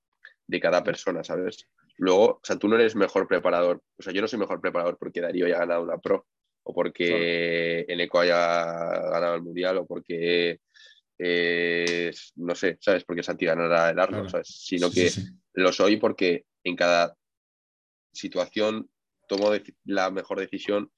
de 0.47 0.61
cada 0.61 0.83
persona, 0.85 1.25
¿sabes? 1.25 1.69
Luego, 1.99 2.25
o 2.37 2.41
sea, 2.43 2.57
tú 2.57 2.69
no 2.69 2.77
eres 2.77 2.97
mejor 2.97 3.29
preparador. 3.29 3.83
O 3.99 4.03
sea, 4.03 4.13
yo 4.13 4.21
no 4.21 4.29
soy 4.29 4.39
mejor 4.39 4.61
preparador 4.61 4.97
porque 4.99 5.21
Darío 5.21 5.47
haya 5.47 5.59
ganado 5.59 5.83
una 5.83 5.99
pro 5.99 6.27
o 6.65 6.73
porque 6.75 7.85
Eneco 7.89 8.21
haya 8.21 8.37
ganado 9.11 9.35
el 9.35 9.43
mundial 9.43 9.79
o 9.79 9.87
porque 9.87 10.61
eh, 11.19 12.11
no 12.37 12.55
sé, 12.55 12.79
¿sabes? 12.81 13.05
Porque 13.05 13.23
Santi 13.23 13.45
ganará 13.47 13.91
el 13.91 13.99
Arno, 13.99 14.17
Claro. 14.19 14.29
¿sabes? 14.31 14.49
Sino 14.49 14.89
Sí, 14.89 14.95
que 14.95 15.11
sí, 15.11 15.21
sí. 15.23 15.33
lo 15.55 15.73
soy 15.73 15.97
porque 15.97 16.45
en 16.65 16.77
cada 16.77 17.17
situación 18.13 18.89
tomo 19.29 19.51
la 19.85 20.11
mejor 20.11 20.41
decisión 20.41 20.91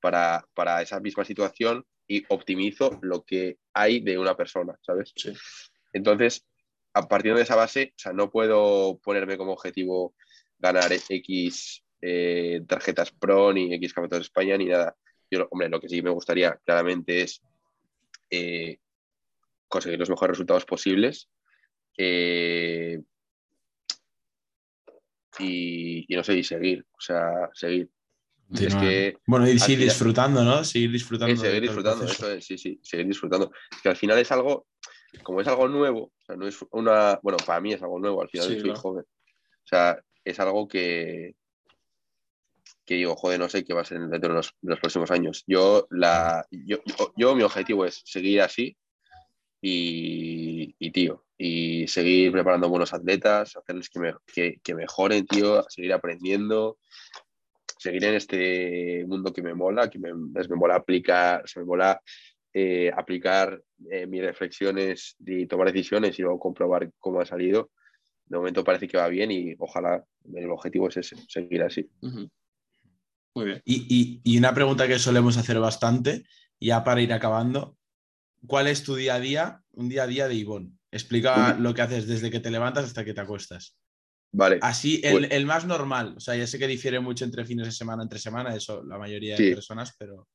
para, 0.00 0.44
para 0.54 0.82
esa 0.82 1.00
misma 1.00 1.24
situación 1.24 1.84
y 2.06 2.24
optimizo 2.28 2.98
lo 3.02 3.22
que 3.24 3.58
hay 3.72 4.00
de 4.00 4.18
una 4.18 4.36
persona, 4.36 4.78
¿sabes? 4.82 5.12
Entonces, 5.92 6.46
a 6.94 7.06
partir 7.08 7.34
de 7.34 7.42
esa 7.42 7.56
base, 7.56 7.92
o 7.96 7.98
sea, 7.98 8.12
no 8.12 8.30
puedo 8.30 8.98
ponerme 8.98 9.36
como 9.36 9.52
objetivo 9.52 10.14
ganar 10.60 10.92
X 10.92 11.82
eh, 12.02 12.62
tarjetas 12.68 13.10
pro, 13.12 13.52
ni 13.52 13.72
X 13.74 13.92
campeonatos 13.92 14.18
de 14.18 14.22
España, 14.28 14.56
ni 14.56 14.66
nada. 14.66 14.94
Yo, 15.30 15.46
hombre, 15.50 15.68
lo 15.68 15.80
que 15.80 15.88
sí 15.88 16.02
me 16.02 16.10
gustaría 16.10 16.58
claramente 16.64 17.22
es 17.22 17.42
eh, 18.30 18.78
conseguir 19.68 19.98
los 19.98 20.10
mejores 20.10 20.30
resultados 20.36 20.64
posibles. 20.64 21.28
eh, 21.98 23.00
y, 25.38 26.04
y 26.12 26.16
no 26.16 26.24
sé, 26.24 26.34
y 26.34 26.44
seguir, 26.44 26.84
o 26.92 27.00
sea, 27.00 27.48
seguir. 27.54 27.88
Es 28.52 28.74
Continúa. 28.74 28.80
que 28.80 29.16
bueno, 29.26 29.46
y 29.48 29.52
al 29.52 29.60
seguir 29.60 29.78
final- 29.78 29.88
disfrutando, 29.94 30.44
¿no? 30.44 30.64
Seguir 30.64 30.90
disfrutando. 30.90 31.32
es 31.32 31.40
de 31.40 31.46
seguir 31.46 31.62
disfrutando, 31.62 32.04
eso 32.04 32.30
es, 32.32 32.44
sí, 32.44 32.58
sí, 32.58 32.80
seguir 32.82 33.06
disfrutando. 33.06 33.52
Es 33.70 33.80
que 33.80 33.88
al 33.90 33.96
final 33.96 34.18
es 34.18 34.30
algo, 34.32 34.66
como 35.22 35.40
es 35.40 35.46
algo 35.46 35.68
nuevo, 35.68 36.06
o 36.06 36.24
sea, 36.26 36.34
no 36.36 36.46
es 36.48 36.58
una, 36.72 37.18
bueno, 37.22 37.38
para 37.46 37.60
mí 37.60 37.72
es 37.72 37.80
algo 37.82 37.98
nuevo, 38.00 38.20
al 38.22 38.28
final 38.28 38.48
Sí, 38.48 38.54
soy 38.54 38.62
claro. 38.64 38.80
joven. 38.80 39.04
O 39.04 39.66
sea, 39.66 40.02
es 40.30 40.40
algo 40.40 40.66
que, 40.68 41.34
que 42.84 42.94
digo, 42.94 43.14
joder, 43.16 43.38
no 43.38 43.48
sé 43.48 43.64
qué 43.64 43.74
va 43.74 43.82
a 43.82 43.84
ser 43.84 44.00
dentro 44.00 44.30
de 44.30 44.34
los, 44.36 44.54
de 44.60 44.70
los 44.70 44.80
próximos 44.80 45.10
años. 45.10 45.44
Yo, 45.46 45.86
la, 45.90 46.46
yo, 46.50 46.78
yo, 47.16 47.34
mi 47.34 47.42
objetivo 47.42 47.84
es 47.84 48.02
seguir 48.04 48.40
así 48.40 48.76
y, 49.62 50.90
tío, 50.92 51.24
y 51.36 51.86
seguir 51.88 52.32
preparando 52.32 52.68
buenos 52.68 52.92
atletas, 52.94 53.56
hacerles 53.56 53.90
que, 53.90 54.00
me- 54.00 54.58
que 54.62 54.74
mejoren, 54.74 55.26
tío, 55.26 55.62
seguir 55.68 55.92
aprendiendo, 55.92 56.78
seguir 57.78 58.04
en 58.04 58.14
este 58.14 59.04
mundo 59.06 59.32
que 59.32 59.42
me 59.42 59.54
mola, 59.54 59.88
que 59.88 59.98
me, 59.98 60.12
me 60.14 60.56
mola 60.56 60.76
aplicar, 60.76 61.48
se 61.48 61.60
me 61.60 61.66
mola 61.66 62.00
eh, 62.52 62.90
aplicar 62.94 63.62
eh, 63.90 64.06
mis 64.06 64.22
reflexiones 64.22 65.16
y 65.24 65.46
tomar 65.46 65.68
decisiones 65.72 66.18
y 66.18 66.22
luego 66.22 66.38
comprobar 66.38 66.90
cómo 66.98 67.20
ha 67.20 67.26
salido. 67.26 67.70
De 68.30 68.36
momento 68.38 68.62
parece 68.62 68.86
que 68.86 68.96
va 68.96 69.08
bien 69.08 69.30
y 69.32 69.54
ojalá 69.58 70.04
el 70.34 70.50
objetivo 70.50 70.88
es 70.88 70.96
ese, 70.98 71.16
seguir 71.28 71.62
así. 71.64 71.90
Muy 73.34 73.44
bien. 73.44 73.62
Y, 73.64 73.86
y- 73.88 74.20
y 74.22 74.38
una 74.38 74.54
pregunta 74.54 74.86
que 74.86 75.00
solemos 75.00 75.36
hacer 75.36 75.58
bastante, 75.58 76.24
ya 76.60 76.84
para 76.84 77.02
ir 77.02 77.12
acabando. 77.12 77.76
¿Cuál 78.46 78.68
es 78.68 78.84
tu 78.84 78.94
día 78.94 79.16
a 79.16 79.20
día, 79.20 79.62
un 79.72 79.88
día 79.88 80.04
a 80.04 80.06
día 80.06 80.28
de 80.28 80.34
Ivonne? 80.36 80.70
Explica 80.92 81.54
lo 81.58 81.74
que 81.74 81.82
haces 81.82 82.06
desde 82.06 82.30
que 82.30 82.38
te 82.40 82.50
levantas 82.52 82.84
hasta 82.84 83.04
que 83.04 83.12
te 83.14 83.20
acuestas. 83.20 83.76
Vale, 84.32 84.60
Así, 84.62 85.00
el, 85.02 85.12
Pues- 85.12 85.30
el 85.32 85.44
más 85.44 85.64
normal. 85.66 86.14
O 86.16 86.20
sea, 86.20 86.36
ya 86.36 86.46
sé 86.46 86.56
que 86.58 86.68
difiere 86.68 87.00
mucho 87.00 87.24
entre 87.24 87.44
fines 87.44 87.66
de 87.66 87.72
semana, 87.72 88.04
entre 88.04 88.20
semana, 88.20 88.54
eso 88.54 88.84
la 88.84 88.96
mayoría 88.96 89.36
de 89.36 89.54
personas, 89.54 89.94
pero. 89.98 90.28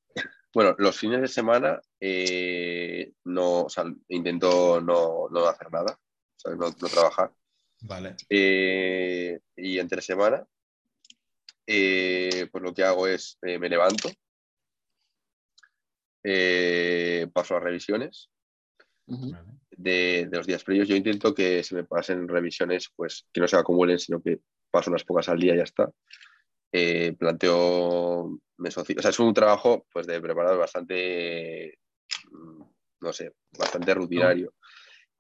bueno, 0.54 0.76
los 0.80 0.98
fines 0.98 1.22
de 1.22 1.28
semana 1.30 1.80
eh, 2.02 3.14
no, 3.24 3.62
o 3.64 3.70
sea, 3.70 3.86
intento 4.10 4.82
no, 4.82 5.30
no 5.32 5.48
hacer 5.48 5.72
nada. 5.72 5.98
No, 6.46 6.56
no 6.58 6.88
trabajar. 6.90 7.32
Vale. 7.82 8.16
Eh, 8.30 9.40
y 9.56 9.80
entre 9.80 10.02
semana, 10.02 10.46
eh, 11.68 12.48
pues 12.52 12.64
lo 12.64 12.74
que 12.74 12.84
hago 12.84 13.08
es 13.08 13.38
eh, 13.42 13.58
me 13.60 13.70
levanto, 13.70 14.10
eh, 16.24 17.28
paso 17.34 17.54
las 17.56 17.64
revisiones 17.64 18.30
de, 19.72 20.26
de 20.30 20.38
los 20.38 20.48
días 20.48 20.64
previos. 20.64 20.88
Yo 20.88 20.96
intento 20.96 21.34
que 21.36 21.64
se 21.64 21.76
me 21.76 21.84
pasen 21.84 22.28
revisiones, 22.28 22.92
pues 22.96 23.28
que 23.32 23.42
no 23.42 23.48
se 23.48 23.58
acumulen, 23.58 24.00
sino 24.00 24.22
que 24.22 24.40
paso 24.72 24.90
unas 24.90 25.04
pocas 25.04 25.30
al 25.30 25.40
día 25.40 25.54
y 25.54 25.58
ya 25.58 25.64
está. 25.64 25.92
Eh, 26.72 27.14
planteo 27.14 28.40
mesoci- 28.58 28.98
O 28.98 29.02
sea, 29.02 29.12
es 29.12 29.20
un 29.20 29.34
trabajo 29.34 29.86
pues 29.92 30.08
de 30.08 30.20
preparador 30.20 30.58
bastante, 30.60 31.78
mm, 32.32 32.64
no 33.02 33.14
sé, 33.14 33.34
bastante 33.58 33.94
rutinario. 33.94 34.54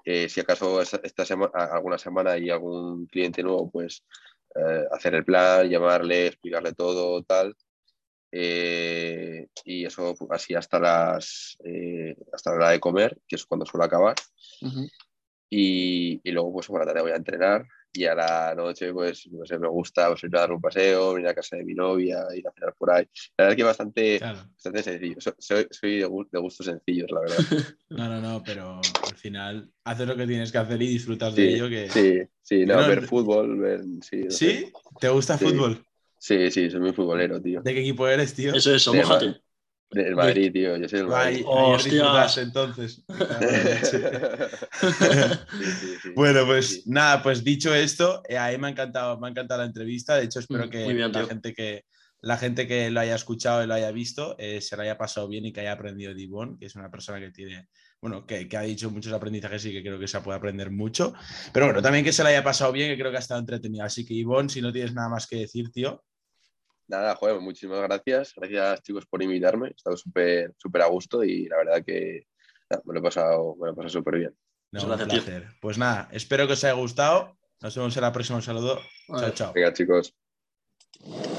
Eh, 0.05 0.29
si 0.29 0.39
acaso 0.39 0.81
esta, 0.81 1.25
semana, 1.25 1.51
alguna 1.71 1.97
semana 1.97 2.31
hay 2.33 2.49
algún 2.49 3.07
cliente 3.07 3.41
nuevo, 3.41 3.69
pues 3.71 4.03
eh, 4.55 4.85
hacer 4.91 5.15
el 5.15 5.25
plan, 5.25 5.67
llamarle, 5.67 6.27
explicarle 6.27 6.73
todo, 6.73 7.23
tal. 7.23 7.55
Eh, 8.31 9.47
y 9.63 9.85
eso 9.85 10.13
pues, 10.15 10.29
así 10.31 10.53
hasta 10.53 10.79
las 10.79 11.57
hasta 12.31 12.49
la 12.51 12.55
hora 12.55 12.69
de 12.69 12.79
comer, 12.79 13.17
que 13.27 13.35
es 13.35 13.45
cuando 13.45 13.65
suelo 13.65 13.85
acabar. 13.85 14.15
Ujú. 14.61 14.87
Y, 15.57 16.19
y 16.21 16.31
luego, 16.31 16.51
pues 16.51 16.67
por 16.67 16.81
la 16.81 16.85
tarde 16.85 17.01
voy 17.01 17.11
a 17.11 17.15
entrenar 17.15 17.65
y 17.93 18.03
a 18.03 18.13
la 18.13 18.53
noche, 18.55 18.91
pues, 18.91 19.25
no 19.31 19.45
sé, 19.45 19.57
me 19.57 19.69
gusta 19.69 20.09
pues, 20.09 20.21
ir 20.25 20.35
a 20.35 20.41
dar 20.41 20.51
un 20.51 20.59
paseo, 20.59 21.13
venir 21.13 21.29
a 21.29 21.33
casa 21.33 21.55
de 21.55 21.63
mi 21.63 21.73
novia, 21.73 22.25
ir 22.35 22.45
a 22.45 22.51
cenar 22.51 22.73
por 22.77 22.91
ahí. 22.91 23.05
La 23.37 23.45
verdad 23.45 23.51
es 23.51 23.55
que 23.55 23.63
bastante, 23.63 24.17
Claro. 24.19 24.39
bastante 24.53 24.83
sencillo. 24.83 25.21
So- 25.21 25.35
Soy, 25.39 25.65
soy 25.71 25.99
de, 25.99 26.07
gu- 26.07 26.27
de 26.29 26.39
gustos 26.39 26.65
sencillos, 26.65 27.09
la 27.11 27.21
verdad. 27.21 27.37
No, 27.89 28.09
no, 28.09 28.19
no, 28.19 28.43
pero 28.43 28.79
al 28.79 29.15
final 29.15 29.71
haces 29.85 30.07
lo 30.07 30.17
que 30.17 30.27
tienes 30.27 30.51
que 30.51 30.57
hacer 30.57 30.81
y 30.81 30.87
disfrutas 30.87 31.33
de 31.35 31.47
Sí, 31.47 31.53
ello. 31.53 31.69
Que... 31.69 31.89
sí, 31.89 32.21
sí, 32.41 32.65
no, 32.65 32.81
No, 32.81 32.87
ver 32.89 33.03
fútbol, 33.03 33.57
ver, 33.57 33.81
sí. 34.01 34.23
no 34.25 34.31
sé. 34.31 34.31
¿Sí? 34.31 34.73
¿Te 34.99 35.07
gusta 35.07 35.37
Sí. 35.37 35.45
fútbol? 35.45 35.85
Sí, 36.17 36.51
sí, 36.51 36.69
soy 36.69 36.81
muy 36.81 36.91
futbolero, 36.91 37.41
tío. 37.41 37.61
¿De 37.61 37.73
qué 37.73 37.79
equipo 37.79 38.07
eres, 38.07 38.33
tío? 38.33 38.53
Eso, 38.53 38.93
mójate. 38.93 39.25
vale. 39.27 39.41
Del 39.91 40.15
Madrid, 40.15 40.51
tío, 40.51 40.75
yo 40.77 40.89
soy 40.89 40.99
del 40.99 41.07
Madrid. 41.07 41.35
ayer 41.45 41.75
Hostias. 41.75 42.37
entonces. 42.37 43.03
Sí, 44.79 45.65
sí, 45.79 45.97
sí. 46.01 46.09
Bueno, 46.15 46.45
pues 46.45 46.65
Sí. 46.69 46.83
nada, 46.87 47.21
pues 47.23 47.43
dicho 47.43 47.73
esto, 47.73 48.21
eh, 48.27 48.37
a 48.37 48.49
mí 48.51 48.57
me 48.57 48.67
ha 48.67 48.69
encantado, 48.71 49.19
me 49.19 49.27
ha 49.27 49.31
encantado 49.31 49.61
la 49.61 49.67
entrevista. 49.67 50.15
De 50.17 50.25
hecho, 50.25 50.39
espero 50.39 50.67
Mm, 50.67 50.69
que 50.69 50.93
bien, 50.93 51.11
la 51.11 51.19
tío. 51.19 51.27
gente 51.27 51.53
que 51.53 51.83
la 52.21 52.37
gente 52.37 52.65
que 52.67 52.89
lo 52.89 53.01
haya 53.01 53.13
escuchado 53.13 53.63
y 53.63 53.67
lo 53.67 53.75
haya 53.75 53.91
visto 53.91 54.35
eh, 54.39 54.59
se 54.59 54.75
lo 54.75 54.81
haya 54.81 54.97
pasado 54.97 55.27
bien 55.27 55.45
y 55.45 55.53
que 55.53 55.59
haya 55.61 55.73
aprendido 55.73 56.11
de 56.11 56.23
Ivonne, 56.23 56.57
que 56.59 56.65
es 56.65 56.75
una 56.75 56.89
persona 56.89 57.19
que 57.19 57.29
tiene, 57.29 57.67
bueno, 58.01 58.25
que, 58.25 58.47
que 58.49 58.57
ha 58.57 58.61
dicho 58.61 58.89
muchos 58.89 59.13
aprendizajes 59.13 59.63
y 59.67 59.71
que 59.73 59.83
creo 59.83 59.99
que 59.99 60.07
se 60.07 60.19
puede 60.21 60.37
aprender 60.37 60.71
mucho. 60.71 61.13
Pero 61.53 61.67
bueno, 61.67 61.83
también 61.83 62.03
que 62.03 62.11
se 62.11 62.23
lo 62.23 62.29
haya 62.29 62.43
pasado 62.43 62.71
bien, 62.71 62.89
que 62.89 62.97
creo 62.97 63.11
que 63.11 63.17
ha 63.17 63.19
estado 63.19 63.39
entretenido. 63.39 63.85
Así 63.85 64.03
que 64.05 64.15
Ivonne, 64.15 64.49
si 64.49 64.59
no 64.59 64.73
tienes 64.73 64.93
nada 64.95 65.07
más 65.09 65.27
que 65.27 65.35
decir, 65.37 65.69
tío, 65.71 66.03
Nada, 66.87 67.15
joder, 67.15 67.39
muchísimas 67.39 67.81
gracias. 67.81 68.33
Gracias, 68.35 68.81
chicos, 68.83 69.05
por 69.05 69.23
invitarme. 69.23 69.69
He 69.69 69.71
estado 69.71 69.97
súper 69.97 70.53
súper 70.57 70.81
a 70.83 70.87
gusto 70.87 71.23
y 71.23 71.47
la 71.47 71.57
verdad 71.57 71.83
que 71.85 72.27
nada, 72.69 72.83
me 72.85 72.93
lo 72.93 72.99
he 72.99 73.03
pasado, 73.03 73.55
me 73.59 73.67
lo 73.67 73.73
he 73.73 73.75
pasado 73.75 73.89
súper 73.89 74.19
bien. 74.19 74.35
no, 74.71 74.83
un 74.83 74.97
placer. 74.97 75.47
Pues 75.61 75.77
nada, 75.77 76.09
espero 76.11 76.47
que 76.47 76.53
os 76.53 76.63
haya 76.63 76.73
gustado 76.73 77.37
Nos 77.61 77.75
vemos 77.75 77.95
en 77.95 78.03
la 78.03 78.13
próxima. 78.13 78.37
Un 78.37 78.43
saludo. 78.43 78.79
Chao, 79.07 79.31
chao. 79.31 79.53
Venga, 79.53 79.73
chicos. 79.73 80.13